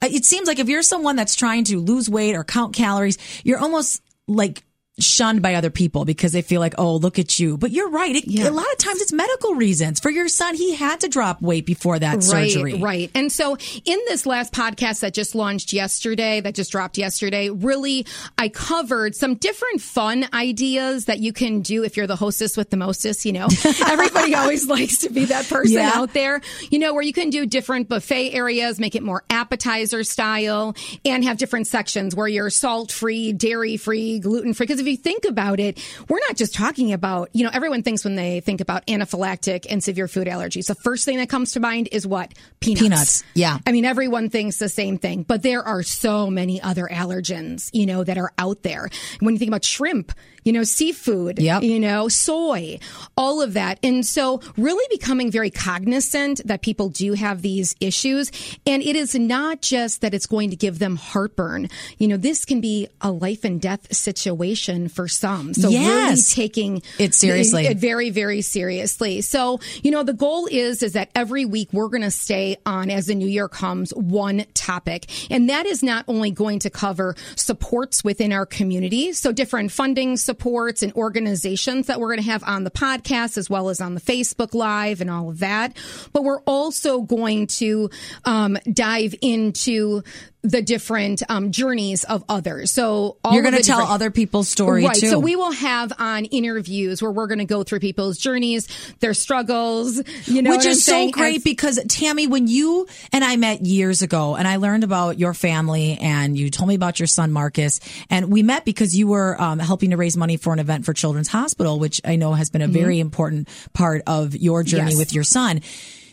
uh, 0.03 0.09
it 0.11 0.25
seems 0.25 0.49
like 0.49 0.59
if 0.59 0.69
you're 0.69 0.83
someone 0.83 1.15
that's 1.15 1.37
trying 1.37 1.63
to 1.63 1.79
lose 1.79 2.11
weight 2.11 2.35
or 2.35 2.43
count 2.43 2.75
calories, 2.75 3.17
you're 3.45 3.61
almost 3.61 4.03
like 4.27 4.65
shunned 4.99 5.43
by 5.43 5.55
other 5.55 5.71
people 5.71 6.05
because 6.05 6.33
they 6.33 6.43
feel 6.43 6.61
like, 6.61 6.75
oh, 6.79 6.97
look 6.97 7.19
at 7.19 7.39
you. 7.39 7.57
But 7.57 7.71
you're 7.71 7.91
right. 7.91 8.15
It, 8.17 8.27
Yeah. 8.27 8.49
A 8.49 8.51
lot 8.51 8.67
of 8.73 8.79
times 8.79 9.01
it's 9.01 9.13
medical 9.13 9.55
reasons. 9.55 10.01
For 10.01 10.11
your 10.11 10.29
son, 10.29 10.55
he 10.55 10.75
had 10.75 11.01
to 11.01 11.09
drop 11.09 11.41
weight 11.43 11.67
before 11.67 11.99
that 11.99 12.17
Right, 12.17 12.51
surgery. 12.51 12.75
Right. 12.75 13.11
And 13.15 13.31
so 13.31 13.57
in 13.85 13.99
this 14.09 14.27
last 14.27 14.53
podcast 14.53 15.01
that 15.01 15.15
just 15.15 15.35
launched 15.35 15.73
yesterday, 15.73 16.41
that 16.41 16.55
just 16.55 16.73
dropped 16.73 16.99
yesterday, 16.99 17.51
really 17.51 18.07
I 18.37 18.49
covered 18.49 19.15
some 19.15 19.35
different 19.37 19.81
fun 19.81 20.27
ideas 20.35 21.05
that 21.05 21.19
you 21.21 21.33
can 21.33 21.61
do 21.61 21.85
if 21.85 21.97
you're 21.97 22.07
the 22.07 22.17
hostess 22.17 22.57
with 22.57 22.71
the 22.71 22.77
mostest, 22.77 23.25
you 23.25 23.33
know. 23.33 23.49
Everybody 23.87 24.35
always 24.35 24.67
likes 24.67 24.99
to 24.99 25.11
be 25.11 25.27
that 25.27 25.47
person 25.49 25.75
Yeah. 25.75 25.93
out 25.95 26.13
there, 26.15 26.41
you 26.71 26.79
know, 26.79 26.93
where 26.95 27.03
you 27.03 27.13
can 27.13 27.31
do 27.31 27.47
different 27.47 27.89
buffet 27.89 28.33
areas, 28.33 28.81
make 28.81 28.95
it 28.97 29.03
more 29.03 29.23
appetizer 29.31 30.03
style 30.05 30.75
and 31.05 31.25
have 31.25 31.39
different 31.39 31.67
sections 31.69 32.15
where 32.17 32.27
you're 32.29 32.51
salt 32.51 32.91
free, 32.91 33.33
dairy 33.33 33.77
free, 33.77 34.19
gluten 34.19 34.55
free. 34.55 34.67
Because 34.67 34.81
if 34.81 34.88
you 34.91 34.97
think 34.97 35.25
about 35.25 35.61
it, 35.61 35.79
we're 36.09 36.21
not 36.21 36.37
just 36.37 36.55
talking 36.55 36.93
about, 36.93 37.31
you 37.33 37.45
know, 37.45 37.51
everyone 37.53 37.83
thinks 37.83 38.05
when 38.05 38.17
they 38.17 38.41
think 38.41 38.61
about 38.61 38.87
anaphylactic 38.87 39.67
and 39.69 39.83
severe 39.83 40.09
food 40.09 40.27
allergies, 40.27 40.67
the 40.67 40.75
first 40.75 41.05
thing 41.05 41.19
that 41.19 41.29
comes 41.29 41.53
to 41.53 41.61
mind 41.61 41.89
is 41.93 42.07
what? 42.07 42.33
Peanuts. 42.61 42.83
Peanuts, 42.83 43.25
yeah. 43.35 43.59
I 43.67 43.73
mean, 43.73 43.85
everyone 43.85 44.31
thinks 44.31 44.59
the 44.59 44.69
same 44.69 44.99
thing, 44.99 45.23
but 45.23 45.43
there 45.43 45.63
are 45.63 45.83
so 45.83 46.29
many 46.29 46.61
other 46.61 46.89
allergens, 46.91 47.71
you 47.73 47.87
know, 47.87 48.05
that 48.05 48.19
are 48.19 48.33
out 48.39 48.63
there. 48.63 48.89
When 49.21 49.35
you 49.35 49.39
think 49.39 49.49
about 49.49 49.65
shrimp, 49.65 50.13
you 50.45 50.53
know, 50.53 50.63
seafood, 50.63 51.39
Yep. 51.39 51.63
you 51.63 51.79
know, 51.81 52.09
soy, 52.09 52.79
all 53.17 53.41
of 53.43 53.55
that. 53.55 53.79
And 53.83 54.05
so 54.05 54.41
really 54.57 54.85
becoming 54.91 55.31
very 55.31 55.51
cognizant 55.51 56.41
that 56.47 56.63
people 56.63 56.89
do 56.89 57.13
have 57.15 57.43
these 57.43 57.75
issues. 57.81 58.31
And 58.67 58.83
it 58.83 58.97
is 58.97 59.15
not 59.15 59.61
just 59.63 60.01
that 60.01 60.15
it's 60.15 60.27
going 60.27 60.51
to 60.51 60.57
give 60.57 60.79
them 60.79 60.97
heartburn. 60.97 61.69
You 61.99 62.09
know, 62.09 62.17
this 62.17 62.45
can 62.45 62.61
be 62.61 62.89
a 63.01 63.11
life 63.11 63.45
and 63.45 63.61
death 63.61 63.93
situation 63.95 64.89
for 64.89 65.09
some. 65.09 65.55
So 65.55 65.69
really 65.69 66.17
taking 66.17 66.83
It 66.99 67.15
seriously. 67.15 67.67
it 67.67 67.79
very, 67.79 68.11
very 68.11 68.43
seriously. 68.43 69.21
So, 69.23 69.61
you 69.83 69.91
know, 69.91 70.03
the 70.03 70.13
goal 70.13 70.47
is, 70.51 70.83
is 70.83 70.93
that 70.95 71.11
every 71.15 71.45
week 71.45 71.69
we're 71.73 71.89
going 71.89 72.03
to 72.03 72.11
stay 72.11 72.57
on 72.67 72.91
as 72.91 73.07
the 73.07 73.15
new 73.15 73.27
year 73.29 73.49
comes 73.49 73.91
one 73.95 74.45
topic. 74.55 75.07
And 75.31 75.49
that 75.51 75.67
is 75.67 75.83
not 75.83 76.05
only 76.09 76.31
going 76.31 76.59
to 76.61 76.71
cover 76.71 77.15
supports 77.37 78.05
within 78.05 78.33
our 78.33 78.47
community. 78.47 79.13
So 79.13 79.33
different 79.33 79.73
funding 79.73 80.17
supports 80.29 80.83
and 80.83 80.93
organizations 80.93 81.87
that 81.87 81.99
we're 81.99 82.09
going 82.09 82.23
to 82.23 82.31
have 82.31 82.45
on 82.45 82.63
the 82.63 82.71
podcast 82.71 83.39
as 83.39 83.49
well 83.49 83.71
as 83.71 83.81
on 83.81 83.95
the 83.95 84.01
Facebook 84.01 84.53
live 84.53 85.01
and 85.01 85.11
all 85.11 85.31
of 85.31 85.39
that. 85.39 85.75
But 86.13 86.23
we're 86.23 86.43
also 86.43 87.01
going 87.01 87.47
to, 87.47 87.89
um, 88.27 88.59
dive 88.71 89.15
into 89.23 90.03
the 90.43 90.63
different 90.63 91.21
um, 91.29 91.51
journeys 91.51 92.05
of 92.05 92.23
others. 92.29 92.71
So 92.71 93.17
all 93.25 93.35
You're 93.35 93.43
going 93.43 93.57
to 93.57 93.63
tell 93.63 93.81
other 93.81 94.13
people's 94.13 94.49
story 94.49 94.85
right. 94.85 94.95
too. 94.97 95.09
So 95.09 95.19
we 95.19 95.35
will 95.35 95.51
have 95.51 95.93
on 95.99 96.27
interviews 96.27 97.03
where 97.03 97.11
we're 97.11 97.27
going 97.27 97.41
to 97.41 97.45
go 97.45 97.65
through 97.65 97.81
people's 97.81 98.19
journeys, 98.19 98.69
their 99.01 99.15
struggles, 99.15 100.01
you 100.27 100.43
know, 100.43 100.53
Which 100.53 100.65
is 100.65 100.85
so 100.85 100.93
saying? 100.93 101.11
great 101.11 101.35
And- 101.37 101.45
because 101.45 101.81
Tammy, 101.89 102.29
when 102.29 102.47
you 102.47 102.87
and 103.13 103.25
I 103.25 103.35
met 103.37 103.63
years 103.67 104.03
ago 104.03 104.37
and 104.37 104.47
I 104.47 104.57
learned 104.57 104.85
about 104.85 105.19
your 105.19 105.35
family 105.35 105.99
and 106.01 106.39
you 106.39 106.51
told 106.51 106.69
me 106.69 106.77
about 106.77 107.01
your 107.01 107.09
son 107.09 107.33
Marcus 107.33 107.81
and 108.09 108.31
we 108.31 108.45
met 108.45 108.65
because 108.65 108.97
you 108.97 109.09
were 109.09 109.41
um, 109.43 109.59
helping 109.59 109.91
to 109.91 109.97
raise 109.97 110.17
money 110.17 110.37
for 110.37 110.53
an 110.53 110.61
event 110.61 110.85
for 110.85 110.93
Children's 110.93 111.29
Hospital, 111.29 111.81
which 111.81 112.01
I 112.05 112.15
know 112.15 112.33
has 112.35 112.49
been 112.49 112.63
a 112.63 112.69
very 112.69 113.01
important 113.01 113.49
part 113.73 114.03
of 114.07 114.37
your 114.37 114.63
journey 114.63 114.79
Mm-hmm. 114.79 114.89
Yes. 114.91 114.99
with 114.99 115.13
your 115.13 115.25
son. 115.25 115.61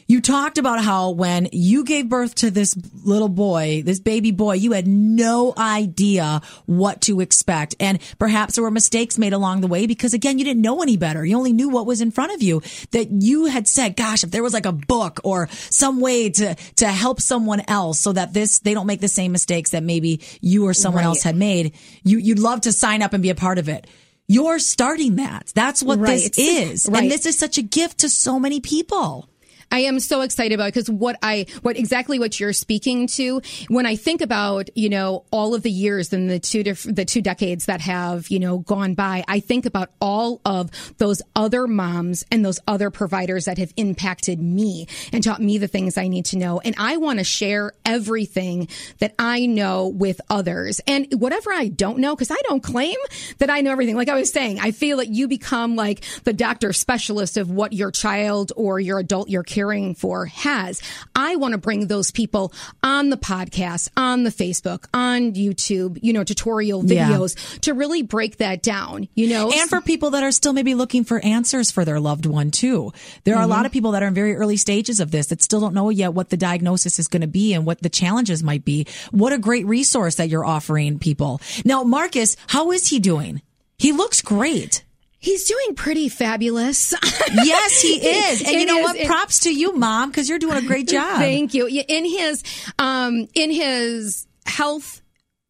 You 0.07 0.21
talked 0.21 0.59
about 0.59 0.83
how 0.83 1.09
when 1.09 1.49
you 1.51 1.83
gave 1.83 2.07
birth 2.09 2.35
to 2.35 2.51
this 2.51 2.77
little 3.03 3.27
boy, 3.27 3.81
this 3.83 3.99
baby 3.99 4.29
boy, 4.29 4.53
you 4.53 4.73
had 4.73 4.85
no 4.85 5.51
idea 5.57 6.41
what 6.67 7.01
to 7.01 7.21
expect. 7.21 7.73
And 7.79 7.97
perhaps 8.19 8.53
there 8.53 8.63
were 8.63 8.69
mistakes 8.69 9.17
made 9.17 9.33
along 9.33 9.61
the 9.61 9.67
way 9.67 9.87
because 9.87 10.13
again, 10.13 10.37
you 10.37 10.45
didn't 10.45 10.61
know 10.61 10.83
any 10.83 10.95
better. 10.95 11.25
You 11.25 11.35
only 11.35 11.53
knew 11.53 11.69
what 11.69 11.87
was 11.87 12.01
in 12.01 12.11
front 12.11 12.33
of 12.35 12.43
you 12.43 12.61
that 12.91 13.09
you 13.09 13.45
had 13.45 13.67
said, 13.67 13.95
gosh, 13.95 14.23
if 14.23 14.29
there 14.29 14.43
was 14.43 14.53
like 14.53 14.67
a 14.67 14.71
book 14.71 15.21
or 15.23 15.47
some 15.71 15.99
way 15.99 16.29
to, 16.29 16.53
to 16.75 16.87
help 16.87 17.19
someone 17.19 17.63
else 17.67 17.99
so 17.99 18.13
that 18.13 18.31
this, 18.31 18.59
they 18.59 18.75
don't 18.75 18.85
make 18.87 19.01
the 19.01 19.07
same 19.07 19.31
mistakes 19.31 19.71
that 19.71 19.81
maybe 19.81 20.21
you 20.39 20.67
or 20.67 20.75
someone 20.75 21.01
Right. 21.01 21.07
else 21.07 21.23
had 21.23 21.35
made, 21.35 21.73
you, 22.03 22.19
you'd 22.19 22.37
love 22.37 22.61
to 22.61 22.71
sign 22.71 23.01
up 23.01 23.13
and 23.13 23.23
be 23.23 23.31
a 23.31 23.35
part 23.35 23.57
of 23.57 23.67
it. 23.69 23.87
You're 24.27 24.59
starting 24.59 25.15
that. 25.15 25.51
That's 25.55 25.81
what 25.81 25.97
Right. 25.99 26.31
this 26.35 26.37
is. 26.37 26.87
Right. 26.87 27.01
And 27.03 27.11
this 27.11 27.25
is 27.25 27.37
such 27.39 27.57
a 27.57 27.61
gift 27.63 27.99
to 27.99 28.09
so 28.09 28.39
many 28.39 28.59
people. 28.59 29.27
I 29.71 29.79
am 29.79 29.99
so 29.99 30.21
excited 30.21 30.53
about 30.53 30.67
because 30.67 30.89
what 30.89 31.17
I, 31.21 31.45
what 31.61 31.77
exactly 31.77 32.19
what 32.19 32.39
you're 32.39 32.53
speaking 32.53 33.07
to, 33.07 33.41
when 33.67 33.85
I 33.85 33.95
think 33.95 34.21
about, 34.21 34.69
you 34.75 34.89
know, 34.89 35.25
all 35.31 35.53
of 35.53 35.63
the 35.63 35.71
years 35.71 36.13
and 36.13 36.29
the 36.29 36.39
two, 36.39 36.63
diff- 36.63 36.83
the 36.83 37.05
two 37.05 37.21
decades 37.21 37.65
that 37.65 37.81
have, 37.81 38.29
you 38.29 38.39
know, 38.39 38.59
gone 38.59 38.93
by, 38.93 39.23
I 39.27 39.39
think 39.39 39.65
about 39.65 39.89
all 39.99 40.41
of 40.45 40.71
those 40.97 41.21
other 41.35 41.67
moms 41.67 42.23
and 42.31 42.45
those 42.45 42.59
other 42.67 42.89
providers 42.89 43.45
that 43.45 43.57
have 43.57 43.73
impacted 43.77 44.39
me 44.41 44.87
and 45.11 45.23
taught 45.23 45.41
me 45.41 45.57
the 45.57 45.67
things 45.67 45.97
I 45.97 46.07
need 46.07 46.25
to 46.25 46.37
know. 46.37 46.59
And 46.59 46.75
I 46.77 46.97
want 46.97 47.19
to 47.19 47.25
share 47.25 47.73
everything 47.83 48.67
that 48.99 49.13
I 49.19 49.45
know 49.45 49.87
with 49.87 50.21
others 50.29 50.81
and 50.87 51.07
whatever 51.13 51.51
I 51.51 51.67
don't 51.67 51.99
know, 51.99 52.15
because 52.15 52.31
I 52.31 52.41
don't 52.43 52.63
claim 52.63 52.95
that 53.39 53.49
I 53.49 53.61
know 53.61 53.71
everything. 53.71 53.95
Like 53.95 54.09
I 54.09 54.15
was 54.15 54.31
saying, 54.31 54.59
I 54.59 54.71
feel 54.71 54.97
that 54.97 55.09
you 55.09 55.27
become 55.27 55.75
like 55.75 56.03
the 56.23 56.33
doctor 56.33 56.73
specialist 56.73 57.37
of 57.37 57.49
what 57.51 57.73
your 57.73 57.91
child 57.91 58.51
or 58.55 58.79
your 58.79 58.99
adult 58.99 59.29
you're 59.29 59.43
caring 59.55 59.95
for 59.95 60.25
has. 60.25 60.81
I 61.15 61.37
want 61.37 61.53
to 61.53 61.57
bring 61.57 61.87
those 61.87 62.11
people 62.11 62.51
on 62.83 63.09
the 63.09 63.15
podcast, 63.15 63.89
on 63.95 64.23
the 64.25 64.29
Facebook, 64.29 64.85
on 64.93 65.33
YouTube, 65.33 65.97
you 66.01 66.11
know, 66.11 66.25
tutorial 66.25 66.83
videos 66.83 67.35
yeah. 67.37 67.59
to 67.61 67.73
really 67.73 68.01
break 68.01 68.37
that 68.37 68.61
down, 68.61 69.07
you 69.15 69.29
know. 69.29 69.51
And 69.53 69.69
for 69.69 69.79
people 69.79 70.09
that 70.11 70.23
are 70.23 70.33
still 70.33 70.51
maybe 70.51 70.75
looking 70.75 71.05
for 71.05 71.23
answers 71.23 71.71
for 71.71 71.85
their 71.85 72.01
loved 72.01 72.25
one 72.25 72.51
too. 72.51 72.91
There 73.23 73.35
are 73.35 73.41
mm-hmm. 73.41 73.51
a 73.51 73.55
lot 73.55 73.65
of 73.65 73.71
people 73.71 73.91
that 73.91 74.03
are 74.03 74.07
in 74.07 74.13
very 74.13 74.35
early 74.35 74.57
stages 74.57 74.99
of 74.99 75.11
this 75.11 75.27
that 75.27 75.41
still 75.41 75.61
don't 75.61 75.73
know 75.73 75.89
yet 75.89 76.13
what 76.13 76.29
the 76.29 76.37
diagnosis 76.37 76.99
is 76.99 77.07
going 77.07 77.21
to 77.21 77.27
be 77.27 77.53
and 77.53 77.65
what 77.65 77.81
the 77.81 77.89
challenges 77.89 78.43
might 78.43 78.65
be. 78.65 78.87
What 79.11 79.31
a 79.31 79.37
great 79.37 79.65
resource 79.65 80.15
that 80.15 80.27
you're 80.27 80.45
offering 80.45 80.99
people. 80.99 81.39
Now, 81.63 81.83
Marcus, 81.83 82.35
how 82.47 82.71
is 82.71 82.87
he 82.87 82.99
doing? 82.99 83.41
He 83.77 83.91
looks 83.91 84.21
great. 84.21 84.84
He's 85.25 85.45
doing 85.45 85.73
pretty 85.75 86.07
fabulous. 86.07 86.93
yes, 87.33 87.81
he 87.81 87.95
is. 87.95 88.41
And 88.43 88.59
you 88.59 88.67
know 88.67 88.77
his, 88.77 88.97
what? 88.97 89.07
Props 89.07 89.39
to 89.39 89.53
you, 89.53 89.73
mom, 89.73 90.11
because 90.11 90.29
you're 90.29 90.37
doing 90.37 90.57
a 90.57 90.61
great 90.61 90.87
job. 90.87 91.17
Thank 91.17 91.55
you. 91.55 91.65
In 91.65 92.05
his, 92.05 92.43
um, 92.77 93.27
in 93.33 93.49
his 93.49 94.27
health 94.45 95.01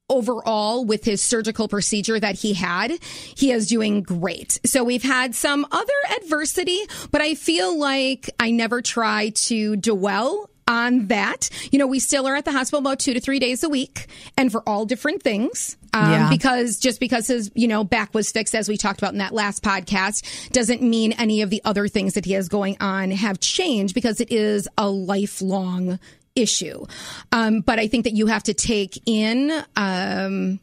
overall 0.10 0.86
with 0.86 1.04
his 1.04 1.22
surgical 1.22 1.68
procedure 1.68 2.18
that 2.18 2.36
he 2.36 2.54
had, 2.54 2.92
he 3.36 3.52
is 3.52 3.68
doing 3.68 4.02
great. 4.02 4.62
So 4.66 4.82
we've 4.82 5.04
had 5.04 5.36
some 5.36 5.68
other 5.70 5.94
adversity, 6.22 6.80
but 7.12 7.20
I 7.20 7.36
feel 7.36 7.78
like 7.78 8.30
I 8.40 8.52
never 8.52 8.82
try 8.82 9.30
to 9.30 9.76
dwell 9.76 10.50
on 10.68 11.08
that. 11.08 11.50
You 11.72 11.80
know, 11.80 11.88
we 11.88 12.00
still 12.00 12.28
are 12.28 12.36
at 12.36 12.46
the 12.46 12.52
hospital 12.52 12.80
about 12.80 13.00
two 13.00 13.14
to 13.14 13.20
three 13.20 13.40
days 13.40 13.64
a 13.64 13.70
week 13.70 14.08
and 14.38 14.52
for 14.52 14.62
all 14.68 14.86
different 14.86 15.22
things. 15.24 15.78
Um, 15.94 16.12
yeah. 16.12 16.30
because 16.30 16.78
just 16.78 17.00
because 17.00 17.28
his, 17.28 17.52
you 17.56 17.70
know, 17.70 17.86
back 17.86 18.14
was 18.14 18.32
fixed, 18.32 18.54
as 18.54 18.68
we 18.68 18.76
talked 18.76 19.00
about 19.00 19.14
in 19.14 19.20
that 19.20 19.34
last 19.34 19.64
podcast, 19.64 20.50
doesn't 20.52 20.82
mean 20.82 21.14
any 21.14 21.42
of 21.42 21.50
the 21.50 21.62
other 21.64 21.88
things 21.88 22.16
that 22.16 22.26
he 22.26 22.34
has 22.34 22.50
going 22.50 22.76
on 22.82 23.12
have 23.12 23.40
changed 23.40 23.96
because 23.96 24.20
it 24.20 24.32
is 24.32 24.68
a 24.78 24.90
lifelong 24.90 26.00
issue. 26.36 26.86
Um, 27.32 27.62
but 27.62 27.80
I 27.80 27.88
think 27.88 28.04
that 28.04 28.14
you 28.14 28.28
have 28.28 28.44
to 28.44 28.54
take 28.54 29.02
in, 29.06 29.52
um, 29.78 30.60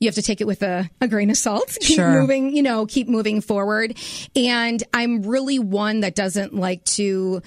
you 0.00 0.08
have 0.08 0.16
to 0.16 0.22
take 0.22 0.40
it 0.40 0.46
with 0.46 0.62
a, 0.62 0.90
a 1.00 1.08
grain 1.08 1.30
of 1.30 1.36
salt. 1.36 1.76
Keep 1.80 1.96
sure. 1.96 2.20
moving, 2.20 2.54
you 2.54 2.62
know, 2.62 2.86
keep 2.86 3.08
moving 3.08 3.40
forward. 3.40 3.96
And 4.34 4.82
I'm 4.92 5.22
really 5.22 5.58
one 5.58 6.00
that 6.00 6.14
doesn't 6.14 6.54
like 6.54 6.84
to 6.84 7.40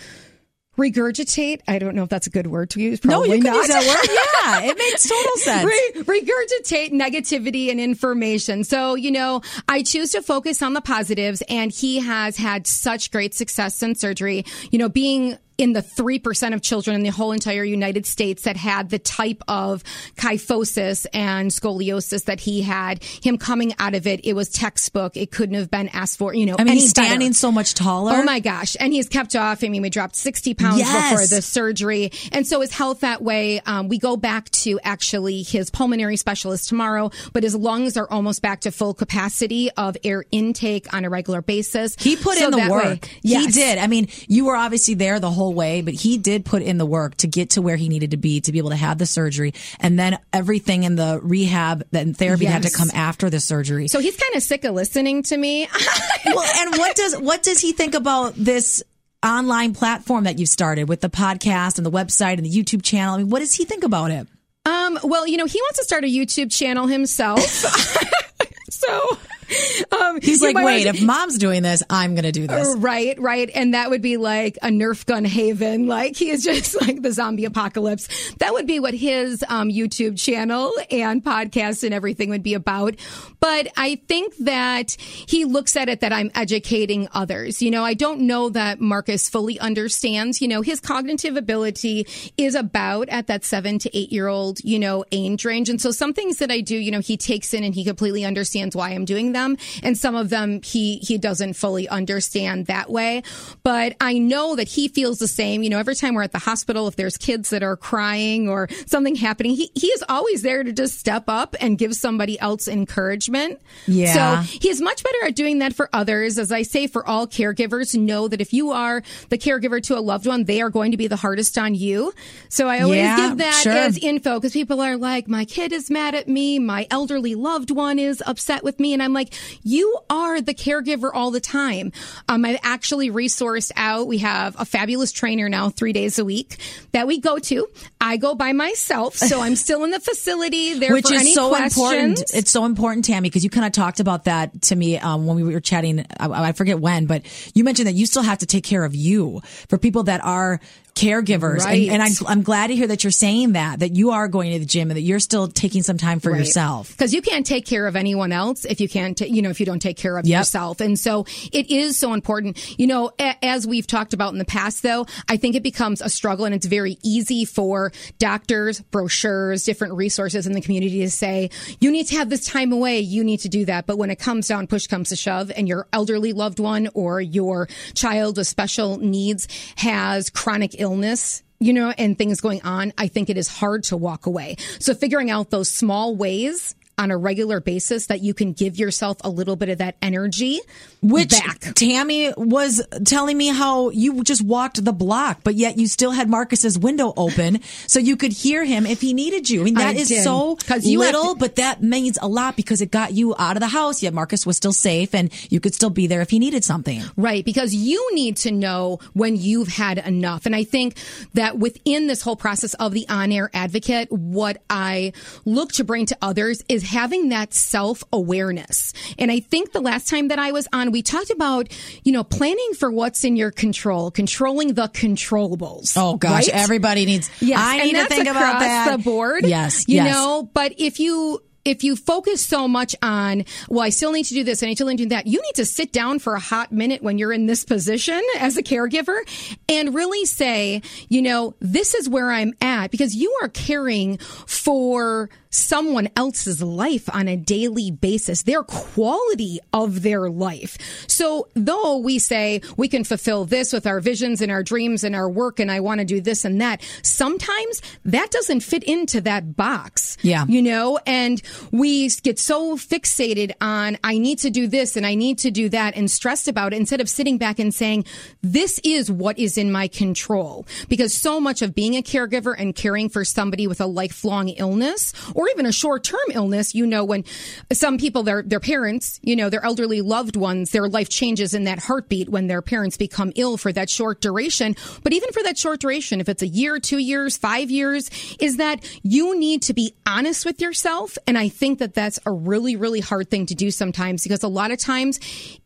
regurgitate. 0.80 1.62
I 1.68 1.78
don't 1.78 1.96
know 1.96 2.04
if 2.04 2.10
that's 2.10 2.28
a 2.28 2.30
good 2.30 2.48
word 2.48 2.70
to 2.72 2.82
use. 2.82 3.00
Probably 3.00 3.30
no, 3.30 3.36
you 3.36 3.44
can 3.44 3.54
use 3.54 3.68
that 3.68 3.88
word. 3.88 4.10
Yeah, 4.50 4.62
it 4.72 4.78
makes 4.78 5.08
total 5.08 5.36
sense. 5.36 5.66
Re- 5.66 6.22
regurgitate 6.22 6.92
negativity 6.92 7.70
and 7.70 7.80
information. 7.80 8.64
So, 8.64 8.96
you 8.96 9.12
know, 9.12 9.42
I 9.68 9.84
choose 9.84 10.12
to 10.12 10.22
focus 10.22 10.62
on 10.62 10.74
the 10.74 10.82
positives 10.82 11.44
and 11.50 11.72
he 11.72 12.00
has 12.00 12.38
had 12.38 12.66
such 12.66 13.12
great 13.12 13.34
success 13.34 13.84
in 13.84 13.96
surgery. 13.96 14.46
You 14.72 14.80
know, 14.80 14.90
being 14.90 15.38
in 15.60 15.74
the 15.74 15.82
3% 15.82 16.54
of 16.54 16.62
children 16.62 16.96
in 16.96 17.04
the 17.04 17.10
whole 17.10 17.34
entire 17.34 17.66
United 17.66 18.06
States 18.06 18.44
that 18.44 18.56
had 18.56 18.90
the 18.90 18.98
type 18.98 19.44
of 19.50 19.84
kyphosis 20.16 21.06
and 21.14 21.52
scoliosis 21.52 22.24
that 22.26 22.40
he 22.40 22.62
had. 22.62 23.04
Him 23.04 23.38
coming 23.38 23.74
out 23.78 23.94
of 23.94 24.08
it, 24.08 24.22
it 24.24 24.34
was 24.34 24.48
textbook. 24.48 25.18
It 25.18 25.32
couldn't 25.32 25.56
have 25.56 25.70
been 25.70 25.90
asked 25.90 26.18
for, 26.18 26.34
you 26.34 26.46
know, 26.46 26.56
I 26.58 26.64
mean, 26.64 26.76
he's 26.76 26.92
standing 26.92 27.30
better. 27.30 27.34
so 27.34 27.52
much 27.52 27.74
taller. 27.74 28.14
Oh 28.16 28.24
my 28.24 28.40
gosh. 28.40 28.78
And 28.80 28.94
he's 28.94 29.10
kept 29.10 29.36
off. 29.36 29.62
I 29.62 29.68
mean, 29.68 29.82
we 29.82 29.90
dropped 29.90 30.16
60 30.16 30.54
pounds 30.54 30.80
yes. 30.80 31.12
before 31.12 31.28
the 31.28 31.42
surgery. 31.42 32.14
And 32.32 32.48
so 32.48 32.62
his 32.62 32.72
health 32.72 33.02
that 33.02 33.22
way, 33.22 33.60
um, 33.66 33.90
we 33.90 34.00
go 34.00 34.16
back 34.16 34.50
to 34.52 34.80
actually 34.82 35.44
his 35.44 35.70
pulmonary 35.70 36.16
specialist 36.16 36.70
tomorrow, 36.70 37.12
but 37.34 37.44
his 37.44 37.54
lungs 37.54 37.98
are 37.98 38.10
almost 38.10 38.42
back 38.42 38.62
to 38.62 38.72
full 38.72 38.94
capacity 38.94 39.72
of 39.72 39.98
air 40.06 40.24
intake 40.32 40.94
on 40.94 41.04
a 41.04 41.10
regular 41.10 41.42
basis. 41.42 41.98
He 42.00 42.16
put 42.16 42.38
so 42.38 42.46
in 42.46 42.52
the 42.52 42.72
work. 42.72 42.84
Way, 42.84 43.00
yes. 43.24 43.46
He 43.48 43.52
did. 43.52 43.78
I 43.78 43.88
mean, 43.88 44.08
you 44.30 44.46
were 44.46 44.56
obviously 44.56 44.94
there 44.94 45.20
the 45.20 45.30
whole 45.30 45.49
whole 45.50 45.56
way, 45.56 45.82
but 45.82 45.94
he 45.94 46.18
did 46.18 46.46
put 46.46 46.62
in 46.62 46.78
the 46.78 46.86
work 46.86 47.16
to 47.18 47.28
get 47.28 47.52
to 47.52 47.62
where 47.62 47.76
he 47.76 47.90
needed 47.90 48.12
to 48.12 48.18
be 48.18 48.42
to 48.42 48.52
be 48.52 48.58
able 48.60 48.70
to 48.70 48.76
have 48.76 48.98
the 48.98 49.06
surgery. 49.06 49.54
And 49.80 49.98
then 49.98 50.20
everything 50.32 50.84
in 50.84 50.96
the 50.96 51.20
rehab 51.22 51.86
and 51.94 52.16
therapy 52.16 52.44
yes. 52.44 52.54
had 52.54 52.64
to 52.64 52.72
come 52.72 52.90
after 52.94 53.30
the 53.30 53.40
surgery. 53.40 53.88
So 53.88 54.00
he's 54.00 54.16
kind 54.16 54.36
of 54.36 54.44
sick 54.44 54.64
of 54.64 54.76
listening 54.76 55.24
to 55.24 55.38
me. 55.38 55.68
well, 56.26 56.52
and 56.58 56.78
what 56.78 56.96
does, 56.96 57.18
what 57.18 57.44
does 57.44 57.60
he 57.60 57.74
think 57.74 57.96
about 57.96 58.36
this 58.36 58.84
online 59.26 59.74
platform 59.74 60.26
that 60.26 60.40
you've 60.40 60.50
started 60.50 60.88
with 60.88 61.02
the 61.02 61.10
podcast 61.10 61.78
and 61.78 61.86
the 61.86 61.92
website 61.92 62.38
and 62.38 62.46
the 62.46 62.52
YouTube 62.52 62.84
channel? 62.84 63.16
I 63.16 63.18
mean, 63.20 63.30
what 63.30 63.40
does 63.40 63.54
he 63.54 63.66
think 63.66 63.84
about 63.84 64.12
it? 64.12 64.28
Um, 64.66 65.00
well, 65.04 65.28
you 65.28 65.38
know, 65.38 65.46
he 65.46 65.60
wants 65.62 65.80
to 65.80 65.86
start 65.86 66.04
a 66.04 66.08
YouTube 66.08 66.52
channel 66.52 66.86
himself. 66.86 67.42
so 68.70 69.18
um, 69.92 70.20
He's 70.22 70.42
like, 70.42 70.56
wait, 70.56 70.86
if 70.86 71.02
mom's 71.02 71.38
doing 71.38 71.64
this, 71.64 71.84
I'm 71.90 72.16
going 72.16 72.26
to 72.26 72.32
do 72.32 72.48
this. 72.48 72.76
Right, 72.78 73.20
right. 73.20 73.50
And 73.54 73.74
that 73.74 73.90
would 73.90 74.02
be 74.02 74.18
like 74.18 74.58
a 74.62 74.68
Nerf 74.68 75.06
gun 75.06 75.26
haven. 75.26 75.88
Like 75.88 76.16
he 76.16 76.30
is 76.30 76.44
just 76.44 76.80
like 76.82 77.02
the 77.02 77.12
zombie 77.12 77.46
apocalypse. 77.46 78.08
That 78.36 78.54
would 78.54 78.68
be 78.68 78.80
what 78.80 78.94
his 78.94 79.44
um, 79.48 79.70
YouTube 79.70 80.20
channel 80.20 80.74
and 80.92 81.24
podcast 81.24 81.84
and 81.84 81.94
everything 81.94 82.30
would 82.30 82.44
be 82.44 82.54
about. 82.54 82.96
But 83.40 83.70
I 83.78 84.02
think 84.08 84.36
that 84.38 84.92
he 85.00 85.46
looks 85.46 85.76
at 85.76 85.90
it 85.90 86.02
that 86.02 86.14
I'm 86.14 86.32
educating 86.36 87.08
others. 87.14 87.62
You 87.62 87.72
know, 87.72 87.84
I 87.84 87.94
don't 87.94 88.22
know 88.22 88.50
that 88.50 88.80
Marcus 88.80 89.30
fully 89.30 89.60
understands, 89.60 90.42
you 90.42 90.48
know, 90.48 90.62
his 90.62 90.80
cognitive 90.80 91.38
ability 91.38 92.08
is 92.38 92.56
about 92.56 93.10
at 93.10 93.28
that 93.28 93.46
seven 93.46 93.80
to 93.80 93.98
eight 93.98 94.12
year 94.12 94.28
old, 94.28 94.60
you 94.64 94.80
know, 94.80 95.06
age 95.12 95.46
range. 95.46 95.70
And 95.70 95.82
so 95.82 95.92
some 95.92 96.14
things 96.14 96.38
that 96.38 96.52
I 96.52 96.62
do, 96.62 96.76
you 96.76 96.92
know, 96.92 97.00
he 97.00 97.18
takes 97.18 97.54
in 97.54 97.64
and 97.64 97.74
he 97.74 97.84
completely 97.84 98.26
understands 98.26 98.76
why 98.76 98.92
I'm 98.92 99.06
doing 99.06 99.32
that 99.34 99.39
them 99.40 99.58
and 99.84 99.98
some 99.98 100.16
of 100.16 100.30
them 100.30 100.62
he 100.62 100.98
he 100.98 101.18
doesn't 101.18 101.54
fully 101.54 101.88
understand 101.88 102.68
that 102.68 102.90
way. 102.90 103.24
But 103.64 103.96
i 104.02 104.18
know 104.18 104.56
that 104.56 104.68
he 104.68 104.88
feels 104.88 105.20
the 105.20 105.28
same. 105.28 105.64
You 105.64 105.70
know 105.70 105.80
every 105.80 105.96
time 105.96 106.16
we're 106.16 106.24
at 106.24 106.32
the 106.32 106.40
hospital 106.40 106.88
if 106.88 106.96
there's 106.96 107.18
kids 107.18 107.50
that 107.50 107.64
are 107.64 107.78
crying 107.78 108.50
or 108.50 108.68
something 108.86 109.16
happening 109.16 109.56
he, 109.56 109.72
he 109.76 109.88
is 109.88 110.04
always 110.10 110.42
there 110.42 110.64
to 110.64 110.72
just 110.72 111.00
step 111.00 111.26
up 111.28 111.56
and 111.60 111.78
give 111.78 111.94
somebody 111.96 112.40
else 112.40 112.68
encouragement. 112.68 113.60
Yeah. 113.88 114.14
So 114.14 114.58
he 114.60 114.70
is 114.70 114.82
much 114.82 115.04
better 115.04 115.26
at 115.26 115.36
doing 115.36 115.60
that 115.60 115.74
for 115.74 115.90
others. 115.94 116.38
As 116.38 116.52
i 116.52 116.64
say 116.64 116.88
for 116.88 117.08
all 117.08 117.28
caregivers 117.28 117.98
know 117.98 118.28
that 118.28 118.42
if 118.42 118.54
you 118.54 118.72
are 118.72 119.02
the 119.30 119.38
caregiver 119.38 119.82
to 119.84 119.98
a 119.98 120.02
loved 120.02 120.28
one 120.28 120.44
they 120.44 120.62
are 120.62 120.70
going 120.70 120.92
to 120.92 120.98
be 120.98 121.08
the 121.08 121.16
hardest 121.16 121.58
on 121.58 121.76
you. 121.76 122.14
So 122.50 122.68
i 122.68 122.82
always 122.82 122.98
yeah, 122.98 123.30
give 123.30 123.38
that 123.38 123.62
sure. 123.64 123.74
as 123.74 123.98
info 123.98 124.36
because 124.36 124.54
people 124.54 124.82
are 124.82 124.98
like 124.98 125.28
my 125.28 125.46
kid 125.46 125.72
is 125.72 125.90
mad 125.90 126.16
at 126.16 126.28
me. 126.28 126.60
My 126.60 126.88
elderly 126.92 127.36
loved 127.36 127.72
one 127.72 128.00
is 128.00 128.22
upset 128.26 128.64
with 128.64 128.80
me. 128.80 128.94
And 128.94 129.02
i'm 129.02 129.14
like 129.14 129.29
like, 129.30 129.60
you 129.64 129.98
are 130.10 130.42
the 130.42 130.54
caregiver 130.54 131.12
all 131.14 131.32
the 131.32 131.40
time. 131.40 131.92
Um, 132.28 132.46
I've 132.46 132.60
actually 132.64 133.10
resourced 133.12 133.72
out. 133.76 134.08
We 134.08 134.20
have 134.20 134.56
a 134.60 134.66
fabulous 134.66 135.12
trainer 135.12 135.50
now 135.50 135.70
three 135.70 135.94
days 135.94 136.20
a 136.20 136.26
week 136.26 136.58
that 136.92 137.08
we 137.08 137.20
go 137.20 137.40
to. 137.40 137.68
I 138.02 138.18
go 138.18 138.36
by 138.36 138.54
myself. 138.54 139.16
So 139.16 139.42
I'm 139.42 139.56
still 139.56 139.84
in 139.84 139.92
the 139.92 140.00
facility 140.00 140.76
there 140.76 140.94
Which 140.94 141.12
is 141.12 141.34
so 141.34 141.50
questions. 141.50 141.78
important. 141.78 142.34
It's 142.34 142.52
so 142.52 142.66
important, 142.66 143.06
Tammy, 143.06 143.30
because 143.30 143.44
you 143.44 143.50
kind 143.50 143.66
of 143.66 143.72
talked 143.72 144.00
about 144.00 144.26
that 144.26 144.62
to 144.64 144.76
me 144.76 144.98
um, 144.98 145.26
when 145.26 145.36
we 145.36 145.44
were 145.54 145.60
chatting. 145.60 146.06
I, 146.20 146.50
I 146.50 146.52
forget 146.54 146.80
when, 146.80 147.06
but 147.06 147.24
you 147.54 147.64
mentioned 147.64 147.88
that 147.88 147.94
you 147.96 148.06
still 148.06 148.24
have 148.24 148.40
to 148.40 148.46
take 148.46 148.64
care 148.64 148.84
of 148.84 148.96
you 148.96 149.42
for 149.68 149.78
people 149.78 150.04
that 150.04 150.24
are 150.24 150.60
caregivers. 151.00 151.60
Right. 151.60 151.84
And, 151.84 152.02
and 152.02 152.04
I'm, 152.04 152.12
I'm, 152.28 152.42
glad 152.42 152.68
to 152.68 152.76
hear 152.76 152.88
that 152.88 153.06
you're 153.06 153.12
saying 153.12 153.54
that, 153.54 153.80
that 153.80 153.96
you 153.96 154.12
are 154.12 154.28
going 154.28 154.52
to 154.52 154.60
the 154.60 154.66
gym 154.66 154.92
and 154.92 154.98
that 154.98 155.02
you're 155.02 155.22
still 155.22 155.48
taking 155.48 155.82
some 155.82 155.98
time 155.98 156.20
for 156.20 156.32
right. 156.32 156.40
yourself. 156.40 156.92
Because 156.92 157.14
you 157.14 157.22
can't 157.22 157.46
take 157.46 157.66
care 157.66 157.88
of 157.88 157.96
anyone 157.96 158.34
else 158.34 158.66
if 158.66 158.82
you 158.82 158.90
can't, 158.90 159.18
t- 159.18 159.28
you 159.28 159.42
know, 159.42 159.50
if 159.50 159.62
you 159.62 159.66
don't 159.66 159.82
take 159.82 159.96
care 159.96 160.18
of 160.18 160.26
yep. 160.26 160.42
yourself. 160.42 160.82
And 160.82 161.00
so 161.00 161.26
it 161.54 161.72
is 161.72 161.98
so 161.98 162.14
important. 162.14 162.78
You 162.78 162.88
know, 162.88 163.12
a- 163.18 163.46
as 163.46 163.66
we've 163.66 163.88
talked 163.88 164.14
about 164.14 164.34
in 164.34 164.40
the 164.40 164.46
past, 164.46 164.84
though, 164.84 165.06
I 165.30 165.38
think 165.38 165.56
it 165.56 165.64
becomes 165.64 166.02
a 166.02 166.10
struggle 166.10 166.44
and 166.44 166.54
it's 166.54 166.66
very 166.66 166.98
easy 167.02 167.46
for 167.46 167.94
doctors, 168.18 168.82
brochures, 168.82 169.64
different 169.64 169.94
resources 169.94 170.48
in 170.48 170.54
the 170.54 170.62
community 170.62 171.00
to 171.00 171.10
say, 171.10 171.50
you 171.80 171.92
need 171.92 172.08
to 172.08 172.18
have 172.18 172.30
this 172.30 172.46
time 172.46 172.74
away. 172.74 173.00
You 173.00 173.24
need 173.24 173.40
to 173.42 173.50
do 173.50 173.64
that. 173.66 173.86
But 173.86 173.98
when 173.98 174.10
it 174.10 174.20
comes 174.20 174.50
down, 174.50 174.68
push 174.68 174.88
comes 174.88 175.10
to 175.10 175.16
shove 175.16 175.50
and 175.56 175.66
your 175.66 175.88
elderly 175.94 176.34
loved 176.34 176.60
one 176.60 176.90
or 176.94 177.22
your 177.22 177.70
child 177.94 178.36
with 178.36 178.48
special 178.48 178.98
needs 178.98 179.48
has 179.78 180.30
chronic 180.30 180.76
illness 180.78 180.89
illness 180.90 181.44
you 181.60 181.74
know, 181.74 181.94
and 181.98 182.18
things 182.18 182.40
going 182.40 182.62
on, 182.64 182.94
I 182.98 183.08
think 183.08 183.30
it 183.30 183.38
is 183.38 183.48
hard 183.48 183.84
to 183.86 183.98
walk 183.98 184.26
away. 184.26 184.56
So 184.80 184.94
figuring 184.94 185.30
out 185.30 185.50
those 185.50 185.70
small 185.70 186.16
ways 186.16 186.74
on 187.00 187.12
a 187.12 187.18
regular 187.18 187.62
basis 187.62 188.08
that 188.08 188.20
you 188.20 188.34
can 188.34 188.52
give 188.52 188.78
yourself 188.78 189.18
a 189.24 189.30
little 189.30 189.56
bit 189.56 189.70
of 189.70 189.78
that 189.78 189.96
energy 190.02 190.60
Which 191.02 191.30
back. 191.30 191.74
Tammy 191.76 192.34
was 192.36 192.82
telling 193.06 193.38
me 193.38 193.48
how 193.48 193.90
you 193.90 194.22
just 194.24 194.44
walked 194.44 194.84
the 194.84 194.92
block, 194.92 195.40
but 195.44 195.56
yet 195.56 195.78
you 195.78 195.88
still 195.88 196.12
had 196.12 196.30
Marcus's 196.30 196.78
window 196.78 197.14
open 197.16 197.62
so 197.88 198.00
you 198.00 198.18
could 198.18 198.34
hear 198.34 198.66
him 198.66 198.86
if 198.86 199.00
he 199.00 199.14
needed 199.14 199.50
you. 199.50 199.62
I 199.62 199.64
mean, 199.64 199.74
that 199.76 199.96
I 199.96 200.00
is 200.00 200.10
did. 200.10 200.24
so 200.24 200.58
little, 200.86 201.34
to- 201.34 201.40
but 201.40 201.56
that 201.56 201.82
means 201.82 202.20
a 202.22 202.28
lot 202.28 202.58
because 202.58 202.82
it 202.82 202.92
got 202.92 203.14
you 203.14 203.34
out 203.40 203.56
of 203.56 203.62
the 203.62 203.68
house. 203.68 204.04
Yet 204.04 204.14
Marcus 204.14 204.46
was 204.46 204.58
still 204.58 204.74
safe 204.74 205.16
and 205.16 205.32
you 205.50 205.62
could 205.62 205.74
still 205.74 205.90
be 205.90 206.06
there 206.06 206.20
if 206.20 206.30
he 206.30 206.38
needed 206.38 206.66
something. 206.66 207.02
Right, 207.16 207.46
because 207.46 207.74
you 207.74 208.14
need 208.14 208.36
to 208.38 208.52
know 208.52 209.00
when 209.14 209.38
you've 209.38 209.70
had 209.70 210.00
enough. 210.00 210.46
And 210.46 210.54
I 210.56 210.66
think 210.66 210.98
that 211.34 211.58
within 211.58 212.08
this 212.08 212.22
whole 212.22 212.36
process 212.36 212.74
of 212.74 212.92
the 212.92 213.08
on 213.08 213.32
air 213.32 213.50
advocate, 213.54 214.12
what 214.12 214.62
I 214.70 215.14
look 215.46 215.72
to 215.74 215.86
bring 215.86 216.06
to 216.08 216.18
others 216.22 216.62
is 216.68 216.89
having 216.90 217.30
that 217.30 217.54
self 217.54 218.04
awareness. 218.12 218.94
And 219.18 219.32
I 219.32 219.40
think 219.40 219.72
the 219.72 219.80
last 219.82 220.08
time 220.08 220.30
that 220.30 220.40
I 220.40 220.52
was 220.52 220.68
on, 220.74 220.92
we 220.92 221.02
talked 221.02 221.30
about, 221.30 221.72
you 222.04 222.12
know, 222.12 222.24
planning 222.24 222.74
for 222.78 222.92
what's 222.92 223.24
in 223.24 223.36
your 223.36 223.52
control, 223.52 224.12
controlling 224.12 224.74
the 224.74 224.88
controllables. 224.88 225.94
Oh 225.96 226.18
gosh, 226.18 226.48
right? 226.48 226.50
everybody 226.50 227.06
needs. 227.06 227.30
Yes, 227.42 227.60
I 227.62 227.84
need 227.84 227.96
to 227.96 228.06
think 228.06 228.28
about 228.28 228.60
that. 228.60 228.98
the 228.98 229.04
board. 229.04 229.46
Yes, 229.46 229.86
you 229.88 229.96
yes. 229.96 230.14
know. 230.14 230.50
But 230.54 230.74
if 230.78 231.00
you 231.00 231.42
if 231.66 231.84
you 231.84 231.96
focus 231.96 232.44
so 232.44 232.68
much 232.68 232.96
on, 233.02 233.46
well, 233.68 233.82
I 233.82 233.90
still 233.90 234.12
need 234.12 234.26
to 234.26 234.34
do 234.34 234.44
this, 234.44 234.62
and 234.62 234.72
I 234.72 234.74
still 234.74 234.88
need 234.88 234.98
to 234.98 235.04
do 235.04 235.10
that, 235.10 235.28
you 235.28 235.42
need 235.42 235.56
to 235.56 235.66
sit 235.66 235.92
down 235.92 236.20
for 236.20 236.34
a 236.34 236.40
hot 236.40 236.72
minute 236.72 237.04
when 237.04 237.18
you're 237.18 237.34
in 237.34 237.46
this 237.46 237.64
position 237.64 238.22
as 238.40 238.58
a 238.58 238.64
caregiver 238.64 239.20
and 239.68 239.94
really 239.94 240.26
say, 240.26 240.82
you 241.10 241.22
know, 241.22 241.56
this 241.60 241.94
is 241.94 242.10
where 242.10 242.32
I'm 242.32 242.54
at 242.62 242.92
because 242.92 243.16
you 243.16 243.38
are 243.42 243.50
caring 243.50 244.18
for 244.18 245.30
someone 245.50 246.10
else's 246.16 246.62
life 246.62 247.10
on 247.14 247.28
a 247.28 247.36
daily 247.36 247.90
basis, 247.90 248.44
their 248.44 248.64
quality 248.64 249.60
of 249.74 250.04
their 250.04 250.30
life. 250.30 250.78
So 251.08 251.48
though 251.56 251.98
we 251.98 252.20
say 252.20 252.62
we 252.78 252.88
can 252.88 253.04
fulfill 253.04 253.46
this 253.46 253.74
with 253.74 253.88
our 253.88 254.00
visions 254.00 254.42
and 254.42 254.52
our 254.52 254.62
dreams 254.62 255.04
and 255.04 255.16
our 255.16 255.30
work 255.30 255.60
and 255.60 255.72
I 255.72 255.80
want 255.80 256.00
to 256.00 256.06
do 256.06 256.22
this 256.22 256.46
and 256.46 256.62
that, 256.62 256.82
sometimes 257.02 257.82
that 258.06 258.30
doesn't 258.32 258.62
fit 258.62 258.84
into 258.84 259.22
that 259.22 259.56
box. 259.56 260.18
Yeah. 260.22 260.46
You 260.48 260.62
know, 260.62 261.00
and 261.06 261.42
we 261.72 262.10
get 262.10 262.38
so 262.38 262.78
fixated 262.78 263.52
on 263.60 263.98
I 264.04 264.20
need 264.20 264.40
to 264.40 264.50
do 264.50 264.68
this 264.68 264.96
and 264.96 265.06
I 265.06 265.16
need 265.16 265.40
to 265.40 265.52
do 265.52 265.70
that 265.70 265.96
and 265.96 266.12
stressed 266.12 266.48
about 266.48 266.74
it 266.74 266.78
instead 266.78 267.02
of 267.02 267.10
sitting 267.10 267.38
back 267.38 267.60
and 267.60 267.74
saying, 267.74 268.06
this 268.42 268.80
is 268.84 269.12
what 269.12 269.40
is 269.40 269.58
in 269.58 269.72
my 269.72 269.88
control. 269.88 270.68
Because 270.88 271.14
so 271.14 271.40
much 271.40 271.62
of 271.62 271.74
being 271.74 271.96
a 271.96 272.04
caregiver 272.04 272.56
and 272.58 272.76
caring 272.76 273.10
for 273.10 273.26
somebody 273.26 273.66
with 273.66 273.82
a 273.82 273.86
lifelong 273.88 274.50
illness 274.50 275.14
or 275.40 275.48
even 275.48 275.66
a 275.66 275.72
short 275.72 276.04
term 276.04 276.20
illness, 276.32 276.76
you 276.76 276.86
know, 276.86 277.06
when 277.06 277.24
some 277.72 277.98
people, 277.98 278.24
their, 278.24 278.44
their 278.44 278.60
parents, 278.60 279.22
you 279.24 279.38
know, 279.38 279.50
their 279.50 279.64
elderly 279.64 280.02
loved 280.02 280.36
ones, 280.36 280.72
their 280.72 280.90
life 280.90 281.08
changes 281.08 281.54
in 281.54 281.64
that 281.64 281.80
heartbeat 281.80 282.28
when 282.28 282.48
their 282.48 282.62
parents 282.62 282.98
become 282.98 283.32
ill 283.38 283.56
for 283.56 283.72
that 283.72 283.90
short 283.90 284.20
duration. 284.20 284.76
But 285.02 285.14
even 285.14 285.32
for 285.32 285.42
that 285.44 285.58
short 285.58 285.80
duration, 285.80 286.20
if 286.20 286.28
it's 286.28 286.42
a 286.42 286.48
year, 286.48 286.78
two 286.78 286.98
years, 286.98 287.38
five 287.38 287.72
years, 287.72 288.10
is 288.42 288.58
that 288.58 288.84
you 289.02 289.40
need 289.40 289.62
to 289.62 289.74
be 289.74 289.96
honest 290.06 290.46
with 290.46 290.60
yourself. 290.60 291.18
And 291.26 291.38
I 291.38 291.48
think 291.48 291.80
that 291.80 291.94
that's 291.94 292.20
a 292.26 292.34
really, 292.34 292.76
really 292.76 293.00
hard 293.00 293.30
thing 293.30 293.46
to 293.46 293.56
do 293.56 293.72
sometimes 293.72 294.24
because 294.24 294.44
a 294.44 294.50
lot 294.50 294.72
of 294.72 294.78
times 294.78 295.22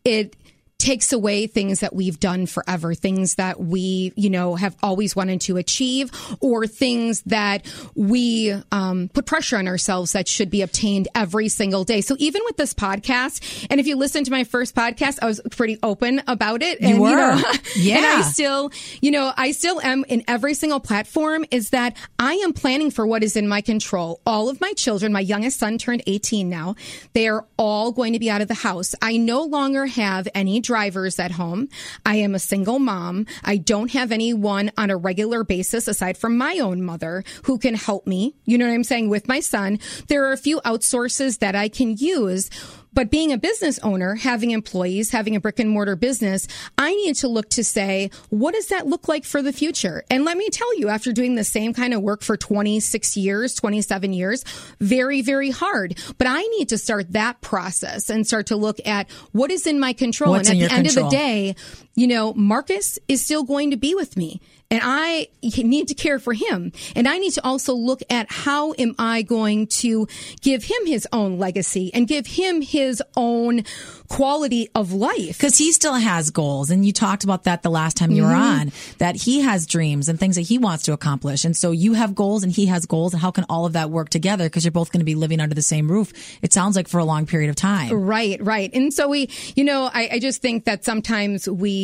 it, 0.06 0.36
takes 0.84 1.14
away 1.14 1.48
things 1.48 1.80
that 1.80 1.96
we've 1.96 2.20
done 2.20 2.46
forever, 2.46 2.94
things 2.94 3.36
that 3.36 3.58
we, 3.58 4.12
you 4.18 4.30
know, 4.30 4.56
have 4.56 4.76
always 4.84 5.16
wanted 5.16 5.40
to 5.40 5.56
achieve, 5.56 6.12
or 6.42 6.68
things 6.68 7.22
that 7.22 7.66
we 7.96 8.54
um, 8.74 9.08
put 9.14 9.26
pressure 9.26 9.58
on 9.58 9.66
ourselves 9.66 10.12
that 10.12 10.28
should 10.28 10.50
be 10.50 10.62
obtained 10.62 11.08
every 11.16 11.48
single 11.48 11.86
day. 11.86 12.02
So 12.02 12.18
even 12.20 12.42
with 12.44 12.58
this 12.58 12.74
podcast, 12.74 13.66
and 13.70 13.80
if 13.80 13.88
you 13.88 13.96
listen 13.96 14.26
to 14.26 14.32
my 14.32 14.44
first 14.44 14.76
podcast, 14.76 15.20
I 15.22 15.26
was 15.26 15.40
pretty 15.52 15.80
open 15.82 16.22
about 16.28 16.62
it. 16.62 16.82
You 16.82 16.90
and, 16.90 17.00
were. 17.00 17.16
know, 17.16 17.42
Yeah. 17.78 17.98
And 17.98 18.06
I 18.06 18.22
still, 18.24 18.70
you 19.02 19.12
know, 19.12 19.32
I 19.38 19.52
still 19.52 19.80
am 19.80 20.04
in 20.10 20.22
every 20.28 20.54
single 20.54 20.82
platform 20.82 21.46
is 21.50 21.70
that 21.70 21.96
I 22.20 22.34
am 22.34 22.52
planning 22.52 22.92
for 22.92 23.08
what 23.08 23.24
is 23.24 23.38
in 23.38 23.48
my 23.48 23.62
control. 23.62 24.20
All 24.26 24.50
of 24.50 24.60
my 24.60 24.74
children, 24.74 25.14
my 25.14 25.22
youngest 25.22 25.60
son 25.60 25.78
turned 25.78 26.04
18 26.08 26.50
now. 26.50 26.76
They 27.14 27.30
are 27.30 27.46
all 27.58 27.94
going 27.94 28.12
to 28.14 28.20
be 28.20 28.30
out 28.30 28.42
of 28.42 28.50
the 28.50 28.54
house. 28.54 28.96
I 29.02 29.16
no 29.16 29.44
longer 29.44 29.86
have 29.86 30.28
any 30.36 30.60
drivers 30.74 31.20
at 31.20 31.30
home. 31.30 31.70
I 32.04 32.16
am 32.16 32.34
a 32.34 32.40
single 32.40 32.80
mom. 32.80 33.28
I 33.44 33.58
don't 33.58 33.92
have 33.92 34.12
anyone 34.12 34.72
on 34.76 34.90
a 34.90 34.98
regular 34.98 35.44
basis 35.44 35.88
aside 35.88 36.18
from 36.18 36.36
my 36.36 36.58
own 36.58 36.82
mother 36.82 37.24
who 37.44 37.60
can 37.60 37.76
help 37.76 38.08
me. 38.08 38.34
You 38.46 38.58
know 38.58 38.66
what 38.66 38.74
I'm 38.74 38.84
saying? 38.84 39.10
With 39.10 39.28
my 39.28 39.40
son, 39.40 39.78
there 40.08 40.26
are 40.26 40.32
a 40.32 40.38
few 40.38 40.62
outsources 40.62 41.38
that 41.40 41.54
I 41.54 41.70
can 41.70 41.96
use. 41.96 42.50
But 42.94 43.10
being 43.10 43.32
a 43.32 43.38
business 43.38 43.80
owner, 43.80 44.16
having 44.16 44.52
employees, 44.52 45.12
having 45.12 45.36
a 45.36 45.40
brick 45.40 45.60
and 45.60 45.70
mortar 45.70 45.96
business, 45.96 46.48
I 46.78 46.94
need 46.94 47.16
to 47.18 47.28
look 47.28 47.50
to 47.52 47.64
say, 47.64 48.12
what 48.30 48.54
does 48.54 48.68
that 48.68 48.88
look 48.88 49.08
like 49.08 49.26
for 49.26 49.42
the 49.42 49.54
future? 49.54 50.04
And 50.10 50.26
let 50.26 50.38
me 50.38 50.50
tell 50.50 50.78
you, 50.80 50.90
after 50.90 51.12
doing 51.12 51.36
the 51.36 51.44
same 51.44 51.74
kind 51.74 51.94
of 51.94 52.02
work 52.02 52.22
for 52.22 52.38
26 52.38 53.18
years, 53.18 53.56
27 53.56 54.14
years, 54.14 54.44
very, 54.80 55.22
very 55.22 55.50
hard. 55.50 55.98
But 56.18 56.28
I 56.28 56.42
need 56.42 56.70
to 56.70 56.78
start 56.78 57.14
that 57.14 57.42
process 57.42 58.10
and 58.10 58.26
start 58.26 58.48
to 58.48 58.56
look 58.56 58.80
at 58.86 59.10
what 59.32 59.52
is 59.52 59.68
in 59.68 59.80
my 59.80 59.94
control. 59.94 60.32
What's 60.32 60.50
and 60.50 60.62
at 60.62 60.70
the 60.70 60.76
end 60.76 60.86
control? 60.88 61.06
of 61.06 61.12
the 61.12 61.18
day, 61.18 61.56
you 61.96 62.08
know, 62.08 62.34
Marcus 62.34 63.00
is 63.08 63.24
still 63.24 63.44
going 63.44 63.72
to 63.72 63.78
be 63.78 63.96
with 63.96 64.18
me. 64.18 64.42
And 64.72 64.82
I 64.84 65.28
need 65.44 65.90
to 65.90 65.94
care 65.94 66.18
for 66.18 66.34
him. 66.34 66.72
And 66.96 67.08
I 67.08 67.20
need 67.20 67.34
to 67.34 67.46
also 67.46 67.76
look 67.76 68.02
at 68.10 68.26
how 68.32 68.74
am 68.80 68.96
I 68.98 69.22
going 69.22 69.68
to 69.68 70.08
give 70.42 70.64
him 70.64 70.88
his 70.88 71.08
own 71.14 71.38
legacy 71.38 71.92
and 71.94 72.08
give 72.08 72.26
him 72.26 72.60
his 72.64 73.04
own 73.16 73.66
quality 74.08 74.70
of 74.74 74.92
life. 74.92 75.38
Because 75.38 75.60
he 75.60 75.72
still 75.74 75.94
has 75.94 76.32
goals. 76.32 76.72
And 76.72 76.84
you 76.84 76.92
talked 76.92 77.24
about 77.24 77.44
that 77.44 77.62
the 77.62 77.70
last 77.70 77.98
time 77.98 78.10
you 78.12 78.24
were 78.24 78.30
Mm-hmm. 78.30 78.62
on, 78.62 78.72
that 78.98 79.16
he 79.16 79.42
has 79.42 79.68
dreams 79.68 80.10
and 80.10 80.20
things 80.20 80.38
that 80.38 80.42
he 80.42 80.58
wants 80.58 80.86
to 80.86 80.94
accomplish. 80.94 81.46
And 81.46 81.56
so 81.56 81.70
you 81.70 81.94
have 81.94 82.16
goals 82.16 82.42
and 82.42 82.52
he 82.52 82.66
has 82.66 82.88
goals. 82.88 83.14
And 83.14 83.22
how 83.22 83.30
can 83.30 83.46
all 83.50 83.68
of 83.68 83.74
that 83.74 83.92
work 83.92 84.10
together? 84.10 84.46
Because 84.46 84.66
you're 84.66 84.72
both 84.72 84.92
going 84.92 85.02
to 85.02 85.06
be 85.06 85.14
living 85.14 85.40
under 85.40 85.54
the 85.54 85.62
same 85.62 85.88
roof. 85.92 86.12
It 86.42 86.52
sounds 86.52 86.76
like 86.76 86.88
for 86.88 86.98
a 87.00 87.06
long 87.06 87.28
period 87.28 87.52
of 87.52 87.56
time. 87.56 87.94
Right, 87.94 88.42
right. 88.42 88.74
And 88.74 88.92
so 88.92 89.08
we, 89.08 89.30
you 89.56 89.66
know, 89.66 89.88
I, 89.94 90.10
I 90.14 90.20
just 90.20 90.42
think 90.42 90.66
that 90.66 90.84
sometimes 90.84 91.48
we 91.48 91.83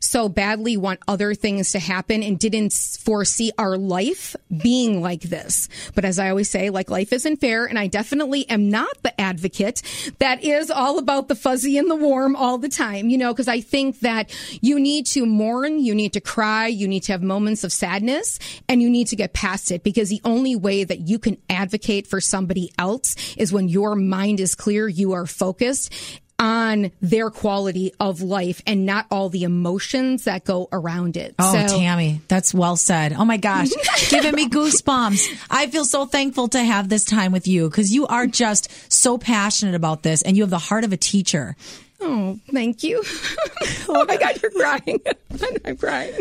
so 0.00 0.28
badly 0.28 0.76
want 0.76 1.00
other 1.08 1.34
things 1.34 1.72
to 1.72 1.78
happen 1.78 2.22
and 2.22 2.38
didn't 2.38 2.72
foresee 2.72 3.52
our 3.58 3.76
life 3.76 4.36
being 4.62 5.02
like 5.02 5.22
this. 5.22 5.68
But 5.94 6.04
as 6.04 6.18
I 6.18 6.30
always 6.30 6.50
say, 6.50 6.70
like 6.70 6.90
life 6.90 7.12
isn't 7.12 7.40
fair. 7.40 7.66
And 7.66 7.78
I 7.78 7.86
definitely 7.86 8.48
am 8.48 8.68
not 8.68 9.02
the 9.02 9.18
advocate 9.20 9.82
that 10.18 10.42
is 10.42 10.70
all 10.70 10.98
about 10.98 11.28
the 11.28 11.34
fuzzy 11.34 11.78
and 11.78 11.90
the 11.90 11.96
warm 11.96 12.36
all 12.36 12.58
the 12.58 12.68
time, 12.68 13.08
you 13.08 13.18
know, 13.18 13.32
because 13.32 13.48
I 13.48 13.60
think 13.60 14.00
that 14.00 14.34
you 14.60 14.78
need 14.78 15.06
to 15.06 15.26
mourn, 15.26 15.78
you 15.78 15.94
need 15.94 16.12
to 16.14 16.20
cry, 16.20 16.66
you 16.66 16.88
need 16.88 17.04
to 17.04 17.12
have 17.12 17.22
moments 17.22 17.64
of 17.64 17.72
sadness, 17.72 18.38
and 18.68 18.82
you 18.82 18.90
need 18.90 19.08
to 19.08 19.16
get 19.16 19.32
past 19.32 19.70
it 19.70 19.82
because 19.82 20.08
the 20.08 20.20
only 20.24 20.56
way 20.56 20.84
that 20.84 21.08
you 21.08 21.18
can 21.18 21.36
advocate 21.48 22.06
for 22.06 22.20
somebody 22.20 22.70
else 22.78 23.16
is 23.36 23.52
when 23.52 23.68
your 23.68 23.94
mind 23.94 24.40
is 24.40 24.54
clear, 24.54 24.88
you 24.88 25.12
are 25.12 25.26
focused 25.26 25.92
on 26.38 26.92
their 27.00 27.30
quality 27.30 27.92
of 27.98 28.22
life 28.22 28.62
and 28.66 28.86
not 28.86 29.06
all 29.10 29.28
the 29.28 29.42
emotions 29.42 30.24
that 30.24 30.44
go 30.44 30.68
around 30.72 31.16
it. 31.16 31.34
Oh, 31.38 31.52
So- 31.66 31.78
Tammy, 31.78 32.20
that's 32.28 32.54
well 32.54 32.76
said. 32.76 33.12
Oh 33.12 33.24
my 33.24 33.36
gosh, 33.38 33.68
giving 34.10 34.34
me 34.34 34.48
goosebumps. 34.48 35.46
I 35.50 35.66
feel 35.66 35.84
so 35.84 36.06
thankful 36.06 36.48
to 36.48 36.62
have 36.62 36.88
this 36.88 37.04
time 37.04 37.32
with 37.32 37.48
you 37.48 37.68
because 37.68 37.92
you 37.92 38.06
are 38.06 38.26
just 38.26 38.70
so 38.92 39.18
passionate 39.18 39.74
about 39.74 40.02
this 40.02 40.22
and 40.22 40.36
you 40.36 40.42
have 40.44 40.50
the 40.50 40.58
heart 40.58 40.84
of 40.84 40.92
a 40.92 40.96
teacher. 40.96 41.56
Oh, 42.00 42.38
thank 42.52 42.84
you. 42.84 43.02
oh 43.88 44.04
my 44.06 44.16
God, 44.16 44.40
you're 44.40 44.52
crying. 44.52 45.00
I'm 45.64 45.76
crying. 45.76 46.20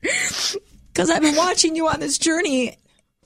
Because 0.00 1.10
I've 1.10 1.22
been 1.22 1.36
watching 1.36 1.76
you 1.76 1.86
on 1.88 2.00
this 2.00 2.18
journey 2.18 2.76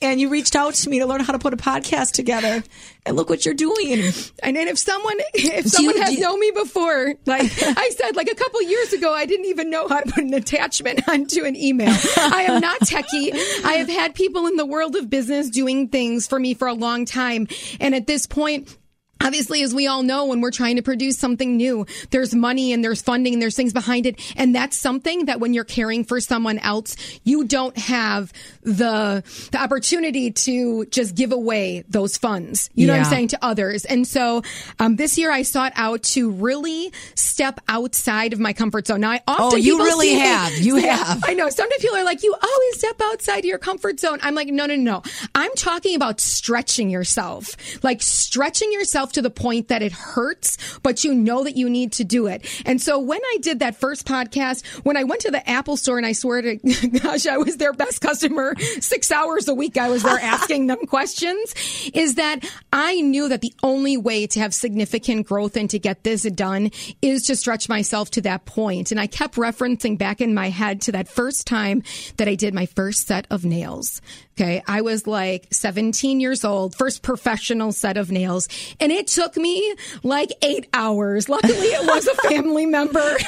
and 0.03 0.21
you 0.21 0.29
reached 0.31 0.57
out 0.57 0.75
to 0.75 0.89
me 0.91 0.99
to 1.01 1.07
learn 1.07 1.21
how 1.21 1.33
to 1.33 1.39
put 1.39 1.53
a 1.53 1.57
podcast 1.57 2.13
together. 2.13 2.63
And 3.07 3.17
look 3.17 3.31
what 3.31 3.47
you're 3.47 3.55
doing. 3.55 4.13
And 4.43 4.55
then 4.57 4.69
if 4.69 4.79
someone, 4.79 5.17
if 5.33 5.67
someone 5.69 5.97
you- 5.97 6.03
has 6.03 6.15
do- 6.15 6.21
known 6.21 6.39
me 6.39 6.51
before, 6.51 7.15
like 7.25 7.51
I 7.63 7.89
said, 7.97 8.15
like 8.15 8.31
a 8.31 8.35
couple 8.35 8.61
years 8.63 8.93
ago, 8.93 9.13
I 9.15 9.25
didn't 9.25 9.47
even 9.47 9.71
know 9.71 9.89
how 9.89 10.01
to 10.01 10.13
put 10.13 10.23
an 10.25 10.35
attachment 10.35 11.01
onto 11.09 11.45
an 11.45 11.57
email. 11.57 11.95
I 12.19 12.43
am 12.49 12.61
not 12.61 12.79
techie. 12.81 13.33
I 13.65 13.73
have 13.75 13.89
had 13.89 14.15
people 14.15 14.47
in 14.49 14.57
the 14.57 14.67
world 14.67 14.97
of 14.97 15.09
business 15.09 15.49
doing 15.49 15.89
things 15.89 16.27
for 16.27 16.39
me 16.39 16.53
for 16.53 16.69
a 16.69 16.75
long 16.75 17.07
time. 17.07 17.49
And 17.81 17.95
at 17.95 18.07
this 18.07 18.27
point, 18.27 18.77
obviously, 19.21 19.63
as 19.63 19.75
we 19.75 19.87
all 19.87 20.03
know, 20.03 20.27
when 20.27 20.41
we're 20.41 20.51
trying 20.51 20.77
to 20.77 20.83
produce 20.83 21.19
something 21.19 21.57
new, 21.57 21.87
there's 22.11 22.35
money 22.35 22.73
and 22.73 22.83
there's 22.85 23.03
funding 23.03 23.35
and 23.35 23.43
there's 23.43 23.57
things 23.57 23.73
behind 23.73 24.07
it. 24.07 24.21
And 24.37 24.55
that's 24.55 24.77
something 24.79 25.27
that 25.27 25.41
when 25.41 25.55
you're 25.55 25.65
caring 25.65 26.05
for 26.05 26.21
someone 26.21 26.59
else, 26.59 26.97
you 27.25 27.45
don't 27.45 27.77
have 27.79 28.33
the, 28.63 29.23
the 29.53 29.59
opportunity 29.63 30.31
to 30.31 30.87
just 30.87 31.15
give 31.15 31.33
away 31.33 31.85
those 31.89 32.17
funds. 32.17 32.71
You 32.75 32.87
know 32.87 32.93
what 32.95 33.01
I'm 33.01 33.11
saying 33.11 33.29
to 33.29 33.39
others. 33.45 33.85
And 33.85 34.07
so, 34.07 34.43
um, 34.79 34.97
this 34.97 35.19
year 35.19 35.31
I 35.31 35.43
sought 35.43 35.73
out 35.77 36.03
to 36.05 36.31
really 36.31 36.93
step 37.15 37.61
outside 37.69 38.33
of 38.33 38.41
my 38.41 38.53
comfort 38.53 38.87
zone. 38.87 39.01
Now, 39.01 39.11
I 39.11 39.23
often 39.27 39.47
Oh, 39.53 39.57
you 39.57 39.79
really 39.79 40.09
see 40.09 40.15
me- 40.15 40.21
have. 40.21 40.53
You 40.59 40.77
have. 40.89 41.25
I 41.27 41.35
know. 41.35 41.49
Sometimes 41.51 41.81
people 41.83 41.97
are 41.97 42.05
like, 42.05 42.23
you 42.23 42.35
always 42.35 42.79
step 42.79 43.01
outside 43.03 43.39
of 43.41 43.45
your 43.45 43.59
comfort 43.59 43.99
zone. 44.01 44.19
I'm 44.23 44.35
like, 44.35 44.49
no, 44.49 44.67
no, 44.67 44.77
no. 44.77 45.03
I'm 45.35 45.53
talking 45.57 45.97
about 45.97 46.21
stretching 46.21 46.91
yourself, 46.91 47.57
like 47.83 48.03
stretching 48.03 48.73
yourself 48.73 49.10
to 49.13 49.23
the 49.23 49.31
point 49.31 49.69
that 49.69 49.83
it 49.83 49.93
hurts, 49.93 50.79
but 50.83 51.05
you 51.05 51.15
know 51.15 51.45
that 51.45 51.57
you 51.57 51.69
need 51.69 51.93
to 51.93 52.05
do 52.05 52.27
it. 52.27 52.47
And 52.67 52.81
so 52.81 52.99
when 52.99 53.21
I 53.21 53.39
did 53.41 53.61
that 53.61 53.77
first 53.77 54.07
podcast, 54.07 54.67
when 54.85 54.97
I 54.97 55.05
went 55.05 55.23
to 55.23 55.31
the 55.31 55.49
Apple 55.49 55.77
store 55.77 55.97
and 55.97 56.07
I 56.07 56.13
swear 56.13 56.43
to 56.43 56.57
gosh, 57.03 57.27
I 57.27 57.39
was 57.39 57.57
their 57.57 57.73
best 57.73 58.01
customer 58.01 58.55
six 58.81 59.11
hours 59.11 59.49
a 59.49 59.55
week. 59.55 59.77
I 59.77 59.89
was 59.89 60.03
there 60.03 60.19
asking 60.23 60.67
them 60.67 60.87
questions 60.87 61.55
is 61.95 62.17
that 62.17 62.45
I 62.73 63.01
knew 63.01 63.29
that 63.29 63.41
the 63.41 63.55
only 63.63 63.97
way 63.97 64.27
to 64.29 64.41
have 64.41 64.55
significant 64.55 65.27
growth 65.27 65.57
and 65.57 65.69
to 65.71 65.79
get 65.79 66.05
this 66.05 66.23
done 66.23 66.71
is 67.03 67.25
to 67.25 67.37
stretch 67.37 67.69
myself 67.69 68.11
to 68.13 68.21
that 68.23 68.45
point. 68.45 68.91
And 68.91 69.01
I 69.01 69.07
kept 69.07 69.37
referencing 69.37 69.99
back 69.99 70.21
in 70.21 70.35
my 70.35 70.51
head 70.51 70.81
to 70.83 70.93
that 70.93 71.09
first 71.09 71.47
time 71.47 71.83
that 72.17 72.29
I 72.29 72.35
did 72.35 72.55
my 72.55 72.67
first 72.67 73.07
set 73.07 73.27
of 73.31 73.45
nails. 73.45 74.01
Okay. 74.41 74.63
I 74.67 74.81
was 74.81 75.07
like 75.07 75.49
17 75.51 76.19
years 76.19 76.47
old, 76.47 76.75
first 76.75 77.03
professional 77.03 77.73
set 77.73 77.99
of 77.99 78.11
nails. 78.11 78.49
And 78.81 78.91
it 78.91 79.07
took 79.07 79.37
me 79.37 79.75
like 80.03 80.31
eight 80.41 80.67
hours. 80.73 81.29
Luckily, 81.29 81.53
it 81.53 81.87
was 81.87 82.07
a 82.07 82.15
family 82.29 82.65
member 82.65 82.99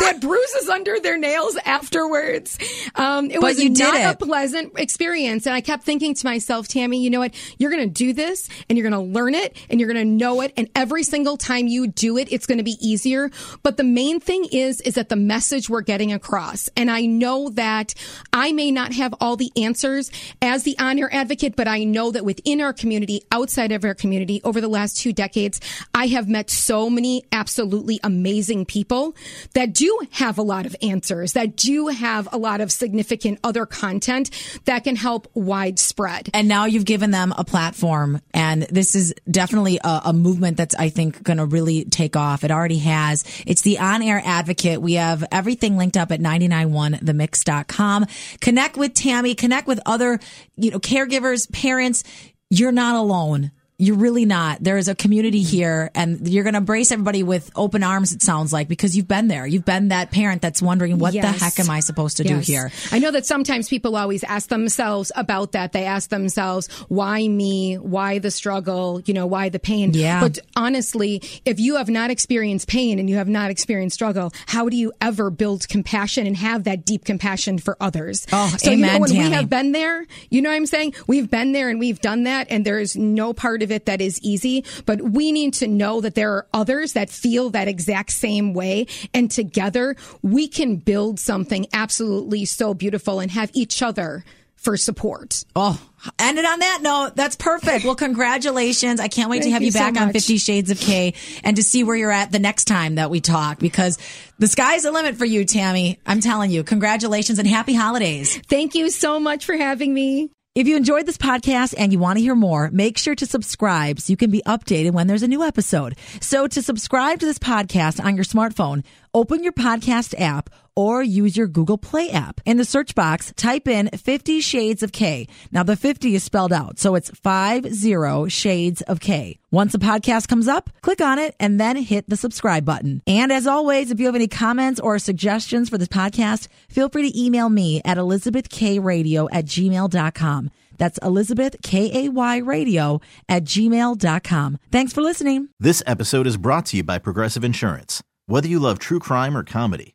that 0.00 0.18
bruises 0.20 0.68
under 0.68 1.00
their 1.00 1.16
nails 1.16 1.56
afterwards. 1.64 2.58
Um, 2.96 3.30
it 3.30 3.40
But 3.40 3.56
was 3.56 3.64
not 3.64 3.94
it. 3.94 4.22
a 4.22 4.26
pleasant 4.26 4.78
experience. 4.78 5.46
And 5.46 5.54
I 5.54 5.62
kept 5.62 5.84
thinking 5.84 6.12
to 6.14 6.26
myself, 6.26 6.68
Tammy, 6.68 7.02
you 7.02 7.08
know 7.08 7.20
what? 7.20 7.34
You're 7.56 7.70
going 7.70 7.88
to 7.88 7.94
do 7.94 8.12
this 8.12 8.46
and 8.68 8.76
you're 8.76 8.88
going 8.90 9.06
to 9.06 9.10
learn 9.18 9.34
it 9.34 9.56
and 9.70 9.80
you're 9.80 9.90
going 9.90 10.06
to 10.06 10.12
know 10.12 10.42
it. 10.42 10.52
And 10.58 10.68
every 10.76 11.02
single 11.02 11.38
time 11.38 11.66
you 11.66 11.86
do 11.86 12.18
it, 12.18 12.30
it's 12.30 12.44
going 12.44 12.58
to 12.58 12.64
be 12.64 12.76
easier. 12.78 13.30
But 13.62 13.78
the 13.78 13.84
main 13.84 14.20
thing 14.20 14.46
is, 14.52 14.82
is 14.82 14.96
that 14.96 15.08
the 15.08 15.16
message 15.16 15.70
we're 15.70 15.80
getting 15.80 16.12
across. 16.12 16.68
And 16.76 16.90
I 16.90 17.06
know 17.06 17.48
that 17.50 17.94
I 18.34 18.52
may 18.52 18.70
not 18.70 18.92
have 18.92 19.14
all 19.18 19.36
the 19.36 19.50
answers 19.56 20.10
as 20.42 20.64
the 20.64 20.76
on 20.78 20.98
air 20.98 21.08
advocate, 21.14 21.54
but 21.56 21.68
I 21.68 21.84
know 21.84 22.10
that 22.10 22.24
within 22.24 22.60
our 22.60 22.72
community, 22.72 23.22
outside 23.30 23.70
of 23.70 23.84
our 23.84 23.94
community, 23.94 24.40
over 24.42 24.60
the 24.60 24.68
last 24.68 24.98
two 24.98 25.12
decades, 25.12 25.60
I 25.94 26.08
have 26.08 26.28
met 26.28 26.50
so 26.50 26.90
many 26.90 27.24
absolutely 27.30 28.00
amazing 28.02 28.66
people 28.66 29.14
that 29.54 29.72
do 29.72 30.00
have 30.10 30.38
a 30.38 30.42
lot 30.42 30.66
of 30.66 30.74
answers, 30.82 31.34
that 31.34 31.56
do 31.56 31.86
have 31.86 32.28
a 32.32 32.38
lot 32.38 32.60
of 32.60 32.72
significant 32.72 33.38
other 33.44 33.64
content 33.66 34.30
that 34.64 34.82
can 34.82 34.96
help 34.96 35.28
widespread. 35.34 36.28
And 36.34 36.48
now 36.48 36.64
you've 36.64 36.84
given 36.84 37.12
them 37.12 37.32
a 37.38 37.44
platform, 37.44 38.20
and 38.34 38.62
this 38.64 38.96
is 38.96 39.14
definitely 39.30 39.78
a, 39.84 40.02
a 40.06 40.12
movement 40.12 40.56
that's, 40.56 40.74
I 40.74 40.88
think, 40.88 41.22
going 41.22 41.36
to 41.38 41.46
really 41.46 41.84
take 41.84 42.16
off. 42.16 42.42
It 42.42 42.50
already 42.50 42.78
has. 42.78 43.24
It's 43.46 43.62
the 43.62 43.78
on 43.78 44.02
air 44.02 44.20
advocate. 44.24 44.82
We 44.82 44.94
have 44.94 45.24
everything 45.30 45.76
linked 45.76 45.96
up 45.96 46.10
at 46.10 46.18
991themix.com. 46.18 48.06
Connect 48.40 48.76
with 48.76 48.94
Tammy, 48.94 49.36
connect 49.36 49.68
with 49.68 49.78
other, 49.86 50.18
you 50.56 50.70
know, 50.70 50.78
caregivers, 50.78 51.50
parents. 51.52 52.04
You're 52.50 52.72
not 52.72 52.96
alone. 52.96 53.50
You're 53.82 53.96
really 53.96 54.26
not. 54.26 54.62
There 54.62 54.76
is 54.76 54.86
a 54.86 54.94
community 54.94 55.42
mm-hmm. 55.42 55.56
here, 55.56 55.90
and 55.96 56.28
you're 56.28 56.44
going 56.44 56.54
to 56.54 56.58
embrace 56.58 56.92
everybody 56.92 57.24
with 57.24 57.50
open 57.56 57.82
arms. 57.82 58.12
It 58.12 58.22
sounds 58.22 58.52
like 58.52 58.68
because 58.68 58.96
you've 58.96 59.08
been 59.08 59.26
there. 59.26 59.44
You've 59.44 59.64
been 59.64 59.88
that 59.88 60.12
parent 60.12 60.40
that's 60.40 60.62
wondering, 60.62 60.98
what 60.98 61.12
the 61.14 61.20
heck 61.22 61.58
am 61.58 61.68
I 61.68 61.80
supposed 61.80 62.18
to 62.18 62.22
Yes. 62.22 62.46
do 62.46 62.52
here? 62.52 62.70
I 62.92 63.00
know 63.00 63.10
that 63.10 63.26
sometimes 63.26 63.68
people 63.68 63.96
always 63.96 64.22
ask 64.22 64.48
themselves 64.50 65.10
about 65.16 65.50
that. 65.52 65.72
They 65.72 65.84
ask 65.84 66.10
themselves, 66.10 66.68
why 66.86 67.26
me? 67.26 67.74
Why 67.74 68.20
the 68.20 68.30
struggle? 68.30 69.02
You 69.04 69.14
know, 69.14 69.26
why 69.26 69.48
the 69.48 69.58
pain? 69.58 69.94
Yeah. 69.94 70.20
But 70.20 70.38
honestly, 70.54 71.20
if 71.44 71.58
you 71.58 71.74
have 71.74 71.88
not 71.88 72.12
experienced 72.12 72.68
pain 72.68 73.00
and 73.00 73.10
you 73.10 73.16
have 73.16 73.28
not 73.28 73.50
experienced 73.50 73.94
struggle, 73.94 74.32
how 74.46 74.68
do 74.68 74.76
you 74.76 74.92
ever 75.00 75.28
build 75.28 75.68
compassion 75.68 76.24
and 76.28 76.36
have 76.36 76.62
that 76.64 76.84
deep 76.84 77.04
compassion 77.04 77.58
for 77.58 77.76
others? 77.80 78.28
Oh, 78.32 78.54
so 78.58 78.70
you 78.70 78.76
know 78.76 78.86
amen, 78.86 79.00
when 79.00 79.10
Tammy. 79.10 79.28
we 79.28 79.34
have 79.34 79.50
been 79.50 79.72
there, 79.72 80.06
you 80.30 80.40
know 80.40 80.50
what 80.50 80.56
I'm 80.56 80.66
saying? 80.66 80.94
We've 81.08 81.28
been 81.28 81.50
there 81.50 81.68
and 81.68 81.80
we've 81.80 82.00
done 82.00 82.22
that 82.24 82.46
and 82.48 82.64
there's 82.64 82.94
no 82.94 83.32
part 83.32 83.64
of 83.64 83.71
it 83.72 83.86
that 83.86 84.00
is 84.00 84.20
easy, 84.22 84.64
but 84.86 85.02
we 85.02 85.32
need 85.32 85.54
to 85.54 85.66
know 85.66 86.00
that 86.00 86.14
there 86.14 86.32
are 86.32 86.46
others 86.52 86.92
that 86.92 87.10
feel 87.10 87.50
that 87.50 87.68
exact 87.68 88.12
same 88.12 88.54
way 88.54 88.86
and 89.14 89.30
together 89.30 89.96
we 90.22 90.48
can 90.48 90.76
build 90.76 91.18
something 91.18 91.66
absolutely 91.72 92.44
so 92.44 92.74
beautiful 92.74 93.20
and 93.20 93.30
have 93.30 93.50
each 93.54 93.82
other 93.82 94.24
for 94.62 94.76
support. 94.76 95.44
Oh, 95.56 95.80
ended 96.20 96.44
on 96.44 96.60
that 96.60 96.78
note. 96.82 97.16
That's 97.16 97.34
perfect. 97.34 97.84
Well, 97.84 97.96
congratulations. 97.96 99.00
I 99.00 99.08
can't 99.08 99.28
wait 99.28 99.42
to 99.42 99.50
have 99.50 99.60
you 99.60 99.66
you 99.66 99.72
so 99.72 99.80
back 99.80 100.00
on 100.00 100.12
50 100.12 100.36
Shades 100.36 100.70
of 100.70 100.78
Kay 100.78 101.14
and 101.42 101.56
to 101.56 101.64
see 101.64 101.82
where 101.82 101.96
you're 101.96 102.12
at 102.12 102.30
the 102.30 102.38
next 102.38 102.66
time 102.66 102.94
that 102.94 103.10
we 103.10 103.20
talk 103.20 103.58
because 103.58 103.98
the 104.38 104.46
sky's 104.46 104.84
the 104.84 104.92
limit 104.92 105.16
for 105.16 105.24
you, 105.24 105.44
Tammy. 105.44 105.98
I'm 106.06 106.20
telling 106.20 106.52
you, 106.52 106.62
congratulations 106.62 107.40
and 107.40 107.48
happy 107.48 107.74
holidays. 107.74 108.38
Thank 108.46 108.76
you 108.76 108.90
so 108.90 109.18
much 109.18 109.44
for 109.44 109.56
having 109.56 109.92
me. 109.92 110.30
If 110.54 110.68
you 110.68 110.76
enjoyed 110.76 111.06
this 111.06 111.16
podcast 111.16 111.74
and 111.78 111.94
you 111.94 111.98
want 111.98 112.18
to 112.18 112.22
hear 112.22 112.34
more, 112.34 112.68
make 112.70 112.98
sure 112.98 113.14
to 113.14 113.24
subscribe 113.24 113.98
so 113.98 114.10
you 114.10 114.18
can 114.18 114.30
be 114.30 114.42
updated 114.46 114.90
when 114.90 115.06
there's 115.06 115.22
a 115.22 115.28
new 115.28 115.42
episode. 115.42 115.96
So 116.20 116.46
to 116.46 116.60
subscribe 116.60 117.20
to 117.20 117.26
this 117.26 117.38
podcast 117.38 118.04
on 118.04 118.16
your 118.16 118.24
smartphone, 118.26 118.84
open 119.14 119.42
your 119.42 119.54
podcast 119.54 120.14
app 120.20 120.50
or 120.74 121.02
use 121.02 121.36
your 121.36 121.46
Google 121.46 121.78
Play 121.78 122.10
app. 122.10 122.40
In 122.44 122.56
the 122.56 122.64
search 122.64 122.94
box, 122.94 123.32
type 123.36 123.68
in 123.68 123.88
50 123.88 124.40
Shades 124.40 124.82
of 124.82 124.92
Kay. 124.92 125.28
Now 125.50 125.62
the 125.62 125.76
50 125.76 126.14
is 126.14 126.22
spelled 126.22 126.52
out, 126.52 126.78
so 126.78 126.94
it's 126.94 127.10
50 127.10 128.28
Shades 128.28 128.82
of 128.82 129.00
Kay. 129.00 129.38
Once 129.50 129.74
a 129.74 129.78
podcast 129.78 130.28
comes 130.28 130.48
up, 130.48 130.70
click 130.80 131.00
on 131.00 131.18
it 131.18 131.34
and 131.38 131.60
then 131.60 131.76
hit 131.76 132.08
the 132.08 132.16
subscribe 132.16 132.64
button. 132.64 133.02
And 133.06 133.30
as 133.30 133.46
always, 133.46 133.90
if 133.90 134.00
you 134.00 134.06
have 134.06 134.14
any 134.14 134.28
comments 134.28 134.80
or 134.80 134.98
suggestions 134.98 135.68
for 135.68 135.78
this 135.78 135.88
podcast, 135.88 136.48
feel 136.68 136.88
free 136.88 137.10
to 137.10 137.20
email 137.22 137.48
me 137.48 137.82
at 137.84 137.98
elizabethkayradio 137.98 139.28
at 139.30 139.44
gmail.com. 139.44 140.50
That's 140.78 140.98
Elizabeth, 140.98 141.56
K-A-Y 141.62 142.38
radio 142.38 143.00
at 143.28 143.44
gmail.com. 143.44 144.58
Thanks 144.70 144.92
for 144.92 145.02
listening. 145.02 145.48
This 145.60 145.82
episode 145.86 146.26
is 146.26 146.36
brought 146.36 146.66
to 146.66 146.78
you 146.78 146.82
by 146.82 146.98
Progressive 146.98 147.44
Insurance. 147.44 148.02
Whether 148.26 148.48
you 148.48 148.58
love 148.58 148.78
true 148.78 148.98
crime 148.98 149.36
or 149.36 149.44
comedy, 149.44 149.94